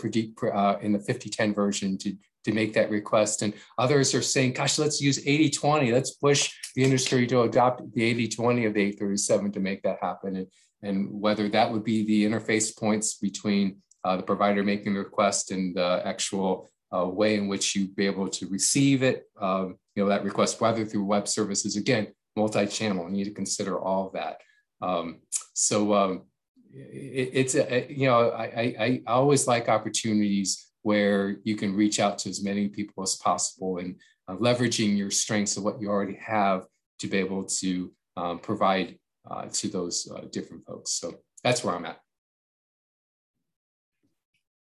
[0.54, 2.16] uh, in the 5010 version to,
[2.46, 3.42] to make that request.
[3.42, 5.92] And others are saying, gosh, let's use 8020.
[5.92, 10.38] Let's push the industry to adopt the 8020 of the 837 to make that happen.
[10.38, 10.48] And,
[10.82, 15.52] and whether that would be the interface points between uh, the provider making the request
[15.52, 20.04] and the actual uh, way in which you be able to receive it, um, you
[20.04, 24.38] know, that request, whether through web services, again, multi-channel, you need to consider all that.
[24.82, 25.22] Um,
[25.54, 26.24] so um,
[26.72, 32.00] it, it's, a, you know, I, I, I always like opportunities where you can reach
[32.00, 33.96] out to as many people as possible and
[34.28, 36.66] uh, leveraging your strengths of what you already have
[37.00, 38.98] to be able to um, provide
[39.30, 40.92] uh, to those uh, different folks.
[40.92, 42.03] So that's where I'm at.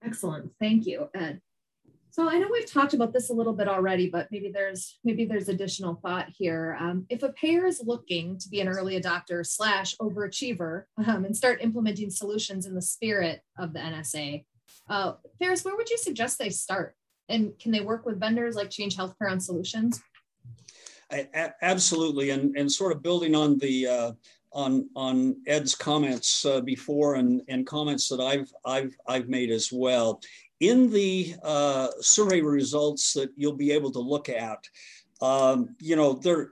[0.05, 0.51] Excellent.
[0.59, 1.41] Thank you, Ed.
[2.13, 5.25] So I know we've talked about this a little bit already, but maybe there's maybe
[5.25, 6.77] there's additional thought here.
[6.79, 11.35] Um, if a payer is looking to be an early adopter slash overachiever um, and
[11.35, 14.45] start implementing solutions in the spirit of the NSA,
[14.89, 16.95] uh, Ferris, where would you suggest they start?
[17.29, 19.99] And can they work with vendors like Change Healthcare on solutions?
[21.09, 24.11] I, absolutely, and and sort of building on the uh,
[24.53, 29.71] on on Ed's comments uh, before and and comments that I've I've I've made as
[29.71, 30.21] well
[30.63, 34.65] in the uh, survey results that you'll be able to look at,
[35.21, 36.51] um, you know, there,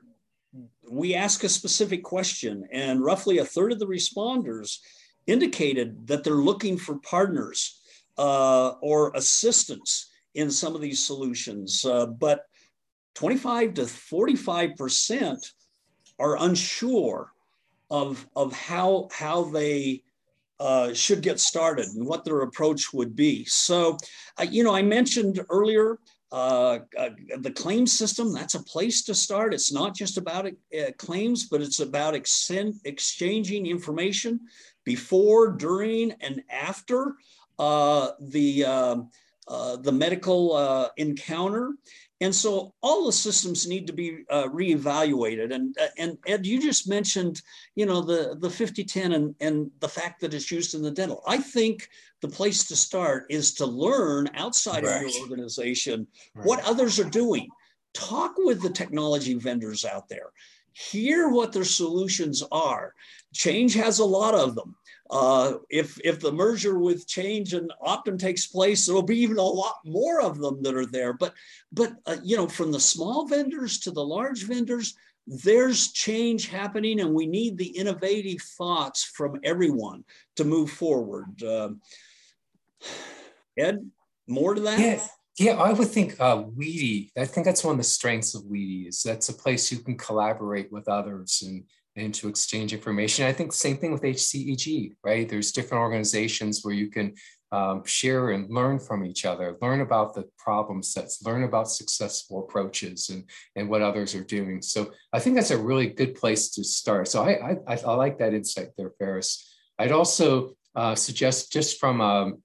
[0.90, 4.80] we ask a specific question, and roughly a third of the responders
[5.28, 7.80] indicated that they're looking for partners
[8.18, 11.86] uh, or assistance in some of these solutions.
[11.86, 12.42] Uh, but
[13.16, 15.38] 25 to 45%
[16.20, 17.32] are unsure
[17.92, 20.02] of, of how, how they
[20.60, 23.46] uh, should get started and what their approach would be.
[23.46, 23.98] So,
[24.40, 26.00] uh, you know, I mentioned earlier
[26.32, 29.54] uh, uh, the claim system, that's a place to start.
[29.54, 32.50] It's not just about uh, claims, but it's about ex-
[32.86, 34.40] exchanging information
[34.86, 37.16] before, during, and after
[37.60, 39.10] uh, the, um,
[39.82, 41.74] the medical encounter.
[42.22, 45.54] And so all the systems need to be uh, reevaluated.
[45.54, 47.42] And, uh, and Ed, you just mentioned,
[47.76, 51.24] you know, the, the 5010 and, and the fact that it's used in the dental.
[51.28, 51.90] I think
[52.22, 55.04] the place to start is to learn outside right.
[55.04, 56.06] of your organization
[56.36, 56.46] right.
[56.46, 57.50] what others are doing.
[57.96, 60.30] Talk with the technology vendors out there.
[60.74, 62.94] Hear what their solutions are.
[63.34, 64.76] Change has a lot of them.
[65.12, 69.44] Uh, if if the merger with Change and Optum takes place, there'll be even a
[69.44, 71.12] lot more of them that are there.
[71.12, 71.34] But
[71.72, 74.96] but uh, you know, from the small vendors to the large vendors,
[75.28, 80.06] there's change happening, and we need the innovative thoughts from everyone
[80.38, 81.44] to move forward.
[81.44, 81.72] Uh,
[83.58, 83.90] Ed,
[84.28, 84.80] more to that?
[84.80, 85.06] Yeah.
[85.40, 87.12] Yeah, I would think uh, WEDI.
[87.18, 89.98] I think that's one of the strengths of WEDI is that's a place you can
[89.98, 91.64] collaborate with others and
[91.96, 93.26] and to exchange information.
[93.26, 95.28] I think same thing with HCEG, right?
[95.28, 97.14] There's different organizations where you can
[97.52, 102.40] um, share and learn from each other, learn about the problem sets, learn about successful
[102.40, 103.26] approaches and,
[103.56, 104.62] and what others are doing.
[104.62, 107.10] So I think that's a really good place to start.
[107.10, 109.54] So I, I, I like that insight there, Ferris.
[109.78, 112.42] I'd also uh, suggest just from um,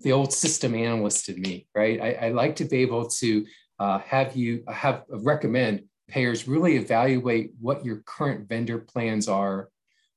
[0.00, 2.00] the old system analyst in me, right?
[2.00, 3.46] I, I like to be able to
[3.78, 9.68] uh, have you have recommend payers really evaluate what your current vendor plans are.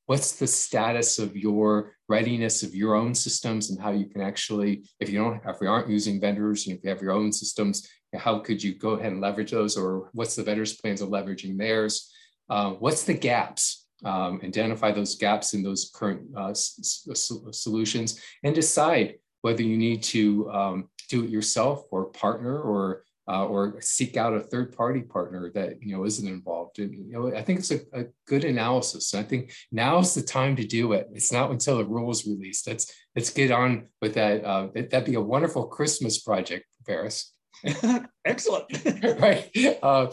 [0.07, 4.83] What's the status of your readiness of your own systems and how you can actually,
[4.99, 7.89] if you don't, if we aren't using vendors, and if you have your own systems,
[8.13, 11.57] how could you go ahead and leverage those or what's the vendor's plans of leveraging
[11.57, 12.11] theirs?
[12.49, 13.87] Uh, what's the gaps?
[14.03, 20.51] Um, identify those gaps in those current uh, solutions and decide whether you need to
[20.51, 25.51] um, do it yourself or partner or uh, or seek out a third party partner
[25.53, 29.13] that you know isn't involved and you know i think it's a, a good analysis
[29.13, 32.25] i think now is the time to do it it's not until the rule is
[32.25, 37.33] released let's let's get on with that uh, that'd be a wonderful christmas project Ferris.
[38.25, 38.65] Excellent.
[39.19, 39.49] right.
[39.81, 40.07] Uh,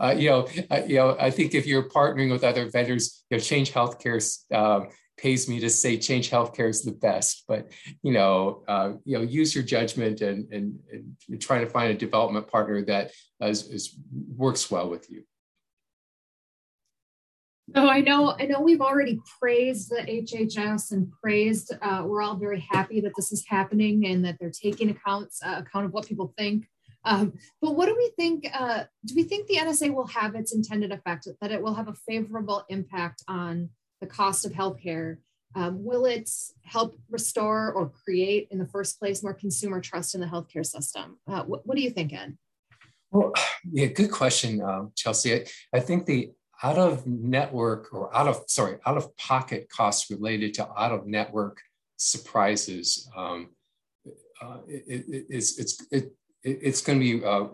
[0.00, 3.36] uh, you know, uh, you know, I think if you're partnering with other vendors, you
[3.36, 4.20] know, Change Healthcare
[4.54, 4.88] um,
[5.20, 7.70] pays me to say change healthcare is the best but
[8.02, 11.94] you know uh, you know use your judgment and, and, and try to find a
[11.94, 13.12] development partner that
[13.42, 13.96] is, is,
[14.36, 15.22] works well with you
[17.74, 21.72] so I know I know we've already praised the HHS and praised.
[21.80, 25.62] Uh, we're all very happy that this is happening and that they're taking accounts uh,
[25.64, 26.66] account of what people think.
[27.04, 28.46] Um, but what do we think?
[28.52, 31.28] Uh, do we think the NSA will have its intended effect?
[31.40, 35.18] That it will have a favorable impact on the cost of healthcare?
[35.56, 36.30] Um, will it
[36.64, 41.18] help restore or create, in the first place, more consumer trust in the healthcare system?
[41.26, 42.36] Uh, what, what, do you think, Ed?
[43.10, 43.32] Well,
[43.70, 45.34] yeah, good question, um, Chelsea.
[45.34, 46.32] I, I think the
[46.62, 51.06] out of network or out of sorry out of pocket costs related to out of
[51.06, 51.60] network
[51.96, 53.48] surprises um,
[54.42, 57.46] uh, it, it, it's it's it, it's going to be uh,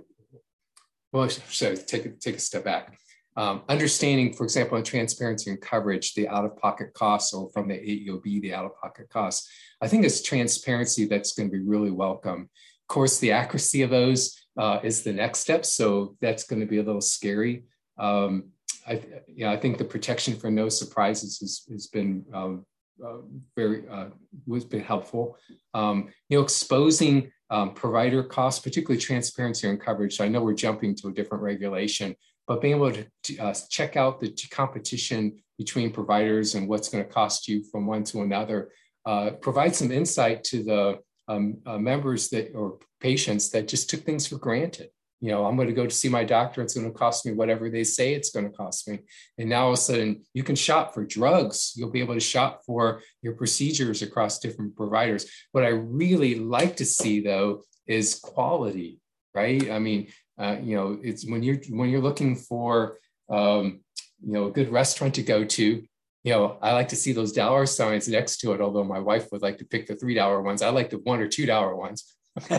[1.13, 2.99] well sorry take take a step back
[3.37, 8.41] um, understanding, for example, in transparency and coverage, the out-of-pocket costs or from the AEOB,
[8.41, 12.49] the out-of-pocket costs, I think it's transparency that's going to be really welcome.
[12.83, 16.67] Of course, the accuracy of those uh, is the next step, so that's going to
[16.67, 17.65] be a little scary.
[17.99, 18.51] Um,
[18.87, 19.03] I,
[19.37, 22.65] know, I think the protection for no surprises has, has been um,
[23.05, 23.19] uh,
[23.55, 24.07] very uh,
[24.47, 25.37] was been helpful.
[25.75, 30.17] Um, you know, exposing um, provider costs, particularly transparency and coverage.
[30.17, 32.17] So I know we're jumping to a different regulation,
[32.47, 37.11] but being able to uh, check out the competition between providers and what's going to
[37.11, 38.71] cost you from one to another
[39.07, 44.05] uh, provide some insight to the um, uh, members that or patients that just took
[44.05, 44.91] things for granted.
[45.21, 46.61] You know, I'm going to go to see my doctor.
[46.61, 48.99] It's going to cost me whatever they say it's going to cost me.
[49.39, 51.73] And now all of a sudden, you can shop for drugs.
[51.75, 55.27] You'll be able to shop for your procedures across different providers.
[55.53, 59.01] What I really like to see, though, is quality.
[59.35, 59.71] Right?
[59.71, 60.09] I mean,
[60.39, 63.81] uh, you know, it's when you're when you're looking for um,
[64.25, 65.83] you know a good restaurant to go to.
[66.25, 68.61] You know, I like to see those dollar signs next to it.
[68.61, 71.21] Although my wife would like to pick the three dollar ones, I like the one
[71.21, 72.17] or two dollar ones.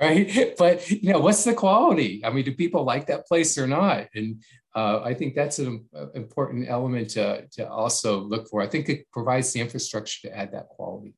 [0.00, 0.54] right?
[0.58, 2.24] But you know, what's the quality?
[2.24, 4.08] I mean, do people like that place or not?
[4.14, 4.42] And
[4.74, 8.60] uh, I think that's an important element to, to also look for.
[8.60, 11.14] I think it provides the infrastructure to add that quality.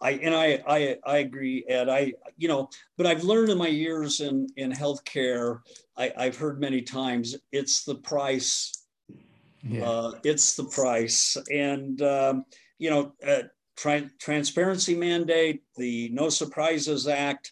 [0.00, 1.88] I and I, I I agree, Ed.
[1.88, 5.60] I you know, but I've learned in my years in in healthcare,
[5.96, 8.72] I, I've heard many times it's the price.
[9.62, 9.84] Yeah.
[9.84, 12.44] Uh, it's the price, and um,
[12.78, 13.42] you know, uh,
[13.76, 17.50] tra- transparency mandate, the No Surprises Act,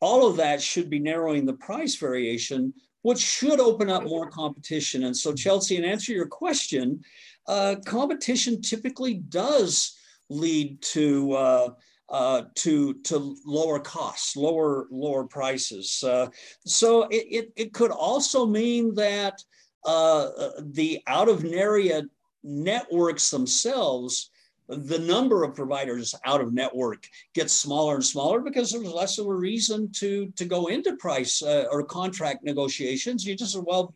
[0.00, 2.72] all of that should be narrowing the price variation,
[3.02, 5.04] which should open up more competition.
[5.04, 7.02] And so, Chelsea, in answer to your question,
[7.48, 9.97] uh, competition typically does
[10.28, 11.68] lead to uh,
[12.08, 16.02] uh, to to lower costs, lower lower prices.
[16.02, 16.28] Uh,
[16.64, 19.42] so it, it, it could also mean that
[19.84, 20.28] uh,
[20.60, 22.02] the out of area
[22.42, 24.30] networks themselves
[24.68, 29.26] the number of providers out of network gets smaller and smaller because there's less of
[29.26, 33.94] a reason to to go into price uh, or contract negotiations you just well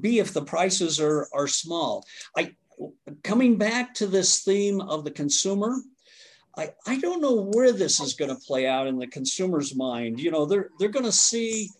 [0.00, 2.04] be if the prices are are small
[2.36, 2.54] i
[3.22, 5.76] coming back to this theme of the consumer
[6.56, 10.20] I, I don't know where this is going to play out in the consumer's mind.
[10.20, 11.70] You know, they're they're going to see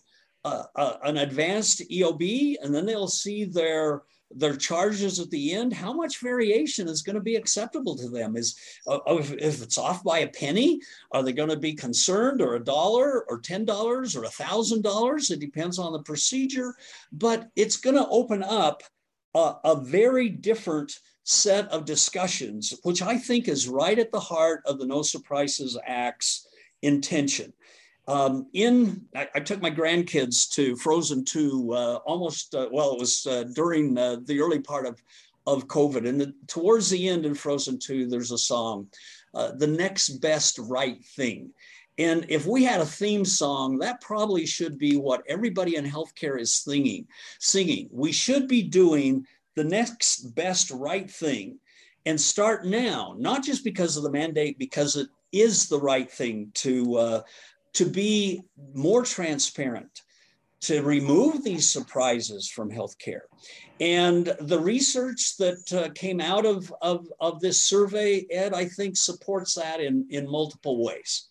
[0.43, 4.01] uh, uh, an advanced EOB, and then they'll see their
[4.35, 5.73] their charges at the end.
[5.73, 8.35] How much variation is going to be acceptable to them?
[8.35, 10.81] Is uh, if, if it's off by a penny,
[11.11, 14.81] are they going to be concerned, or a dollar, or ten dollars, or a thousand
[14.81, 15.29] dollars?
[15.29, 16.73] It depends on the procedure,
[17.11, 18.81] but it's going to open up
[19.35, 24.79] a, very different set of discussions, which I think is right at the heart of
[24.79, 26.47] the No Surprises Act's
[26.81, 27.53] intention.
[28.07, 32.99] Um, in, I, I, took my grandkids to Frozen 2 uh, almost, uh, well, it
[32.99, 35.01] was uh, during uh, the early part of,
[35.47, 36.07] of COVID.
[36.07, 38.87] And the, towards the end in Frozen 2, there's a song,
[39.33, 41.51] uh, The Next Best Right Thing.
[41.97, 46.39] And if we had a theme song, that probably should be what everybody in healthcare
[46.39, 47.07] is singing.
[47.39, 47.89] Singing.
[47.91, 51.59] We should be doing the next best right thing
[52.05, 56.51] and start now, not just because of the mandate, because it is the right thing
[56.55, 57.21] to, uh,
[57.73, 58.41] to be
[58.73, 60.01] more transparent,
[60.61, 63.21] to remove these surprises from healthcare.
[63.79, 68.97] And the research that uh, came out of, of, of this survey, Ed, I think
[68.97, 71.27] supports that in, in multiple ways.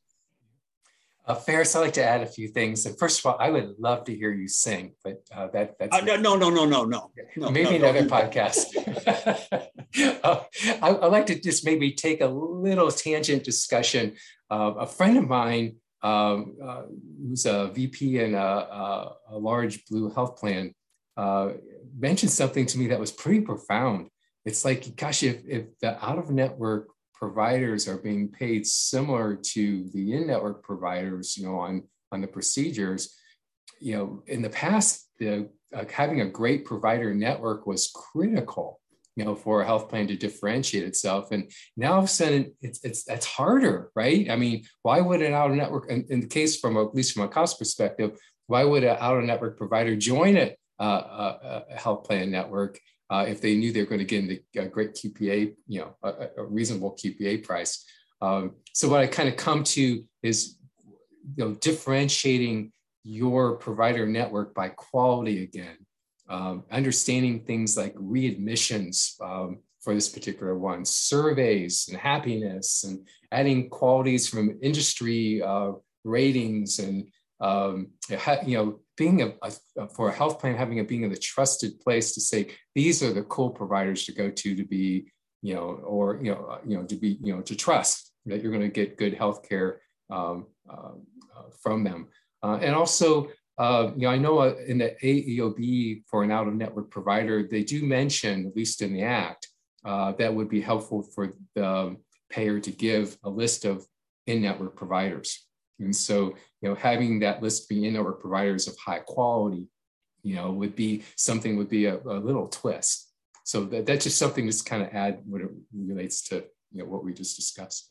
[1.33, 2.85] Uh, Ferris, I'd like to add a few things.
[2.85, 5.97] And first of all, I would love to hear you sing, but uh, that that's
[5.97, 7.11] uh, no, no, no, no, no, no.
[7.37, 8.09] no maybe no, another no.
[8.09, 8.67] podcast.
[10.23, 10.41] uh,
[10.83, 14.17] I, would like to just maybe take a little tangent discussion.
[14.51, 16.83] a friend of mine um, uh,
[17.27, 20.75] who's a VP in a, a, a large blue health plan
[21.17, 21.53] uh,
[21.99, 24.09] mentioned something to me that was pretty profound.
[24.45, 26.89] It's like, gosh, if, if the out of network
[27.23, 33.17] providers are being paid similar to the in-network providers, you know, on, on the procedures,
[33.79, 38.81] you know, in the past, the, uh, having a great provider network was critical,
[39.15, 41.31] you know, for a health plan to differentiate itself.
[41.31, 44.29] And now all of a sudden it's, it's, harder, right?
[44.29, 46.93] I mean, why would an out of network, in, in the case from, a, at
[46.93, 48.19] least from a cost perspective,
[48.49, 50.37] why would an out of network provider join
[50.81, 52.81] uh, a, a health plan network
[53.13, 56.29] uh, if they knew they were going to get a great QPA, you know, a,
[56.39, 57.85] a reasonable QPA price.
[58.23, 60.57] Um, so what I kind of come to is,
[61.37, 62.73] you know, differentiating
[63.05, 65.77] your provider network by quality again,
[66.31, 73.69] um, understanding things like readmissions um, for this particular one, surveys and happiness, and adding
[73.69, 75.73] qualities from industry uh,
[76.05, 77.09] ratings and
[77.41, 77.89] um,
[78.47, 79.33] you know being a,
[79.79, 83.13] a, for a health plan having a being a trusted place to say these are
[83.13, 85.07] the cool providers to go to to be
[85.43, 88.43] you know or you know uh, you know to be you know to trust that
[88.43, 89.81] you're going to get good health care
[90.11, 90.93] um, uh,
[91.37, 92.07] uh, from them.
[92.43, 93.29] Uh, and also
[93.59, 97.47] uh, you know i know uh, in the aeob for an out of network provider
[97.47, 99.49] they do mention at least in the act
[99.85, 101.97] that would be helpful for the
[102.31, 103.87] payer to give a list of
[104.27, 105.47] in-network providers
[105.85, 109.67] and so, you know, having that list be in-network providers of high quality,
[110.23, 113.11] you know, would be something would be a, a little twist.
[113.45, 116.85] So that, that's just something to kind of add when it relates to you know
[116.85, 117.91] what we just discussed.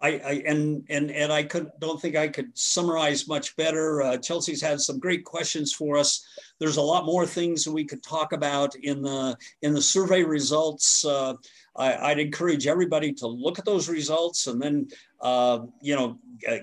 [0.00, 4.02] I, I, and and and I could don't think I could summarize much better.
[4.02, 6.26] Uh, Chelsea's had some great questions for us.
[6.58, 11.04] There's a lot more things we could talk about in the in the survey results.
[11.04, 11.34] Uh,
[11.76, 14.88] I, would encourage everybody to look at those results and then
[15.20, 16.18] uh, you know
[16.48, 16.58] uh,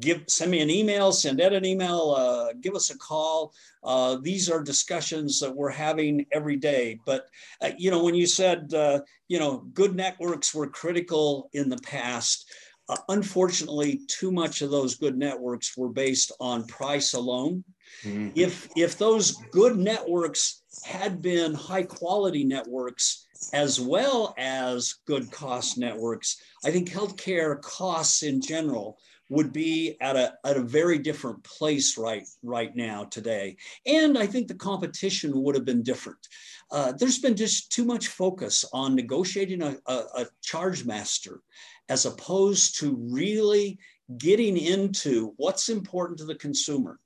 [0.00, 3.52] give send me an email, send Ed an email, uh, give us a call.
[3.82, 6.98] Uh, these are discussions that we're having every day.
[7.04, 7.26] But
[7.60, 11.78] uh, you know, when you said uh, you know good networks were critical in the
[11.78, 12.50] past,
[12.88, 17.64] uh, unfortunately, too much of those good networks were based on price alone.
[18.02, 18.30] Mm-hmm.
[18.34, 25.76] If if those good networks had been high quality networks as well as good cost
[25.76, 28.98] networks, I think healthcare costs in general
[29.34, 33.56] would be at a, at a very different place right, right now today.
[33.84, 36.22] And I think the competition would have been different.
[36.70, 41.40] Uh, there's been just too much focus on negotiating a, a, a charge master
[41.88, 43.78] as opposed to really
[44.18, 46.98] getting into what's important to the consumer.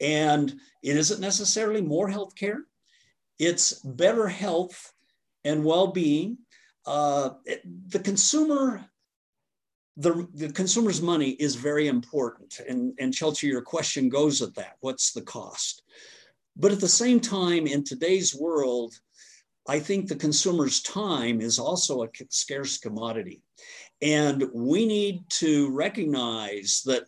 [0.00, 2.60] And it isn't necessarily more healthcare,
[3.38, 4.92] it's better health
[5.44, 6.38] and well-being.
[6.84, 7.30] Uh,
[7.88, 8.84] the consumer,
[9.96, 12.60] the, the consumer's money is very important.
[12.66, 14.76] And, and Chelsea, your question goes at that.
[14.80, 15.82] What's the cost?
[16.56, 18.94] But at the same time, in today's world,
[19.68, 23.42] I think the consumer's time is also a scarce commodity.
[24.00, 27.04] And we need to recognize that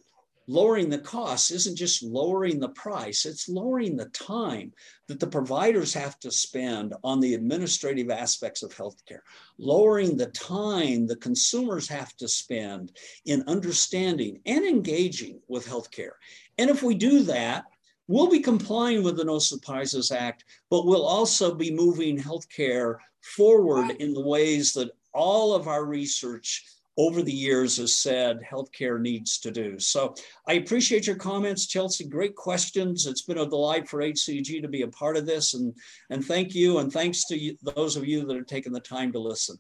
[0.47, 4.73] lowering the costs isn't just lowering the price, it's lowering the time
[5.09, 9.21] that the providers have to spend on the administrative aspects of healthcare,
[9.59, 12.93] lowering the time the consumers have to spend
[13.27, 16.13] in understanding and engaging with healthcare.
[16.59, 17.65] And if we do that,
[18.07, 23.91] we'll be complying with the No Surprises Act, but we'll also be moving healthcare forward
[23.99, 26.65] in the ways that all of our research
[26.97, 29.79] over the years has said healthcare needs to do.
[29.79, 30.15] So
[30.49, 32.05] I appreciate your comments, Chelsea.
[32.05, 33.07] Great questions.
[33.07, 35.55] It's been a delight for HCEG to be a part of this.
[35.55, 35.75] And,
[36.11, 36.79] and thank you.
[36.79, 39.57] And thanks to you, those of you that are taking the time to listen.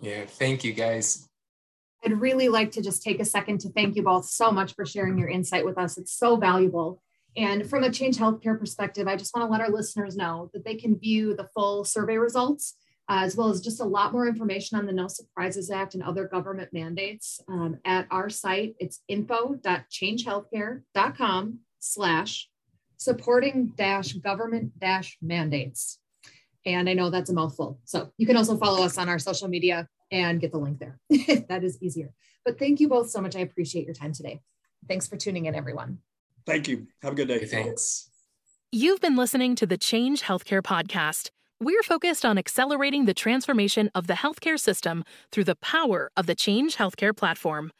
[0.00, 1.28] Yeah, thank you guys.
[2.04, 4.84] I'd really like to just take a second to thank you both so much for
[4.84, 5.96] sharing your insight with us.
[5.96, 7.02] It's so valuable.
[7.36, 10.64] And from a Change Healthcare perspective, I just want to let our listeners know that
[10.64, 12.76] they can view the full survey results
[13.08, 16.26] as well as just a lot more information on the No Surprises Act and other
[16.26, 18.74] government mandates um, at our site.
[18.78, 22.48] It's info.changehealthcare.com slash
[22.96, 25.98] supporting dash government dash mandates.
[26.64, 27.78] And I know that's a mouthful.
[27.84, 30.98] So you can also follow us on our social media and get the link there.
[31.48, 32.14] that is easier.
[32.44, 33.36] But thank you both so much.
[33.36, 34.40] I appreciate your time today.
[34.88, 35.98] Thanks for tuning in, everyone.
[36.46, 36.88] Thank you.
[37.02, 37.44] Have a good day.
[37.44, 38.10] Thanks.
[38.70, 41.30] You've been listening to the Change Healthcare Podcast.
[41.60, 46.34] We're focused on accelerating the transformation of the healthcare system through the power of the
[46.34, 47.70] Change Healthcare platform.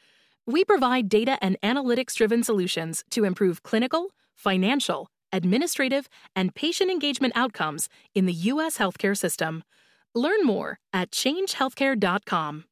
[0.47, 7.33] We provide data and analytics driven solutions to improve clinical, financial, administrative, and patient engagement
[7.35, 8.77] outcomes in the U.S.
[8.77, 9.63] healthcare system.
[10.13, 12.63] Learn more at changehealthcare.com.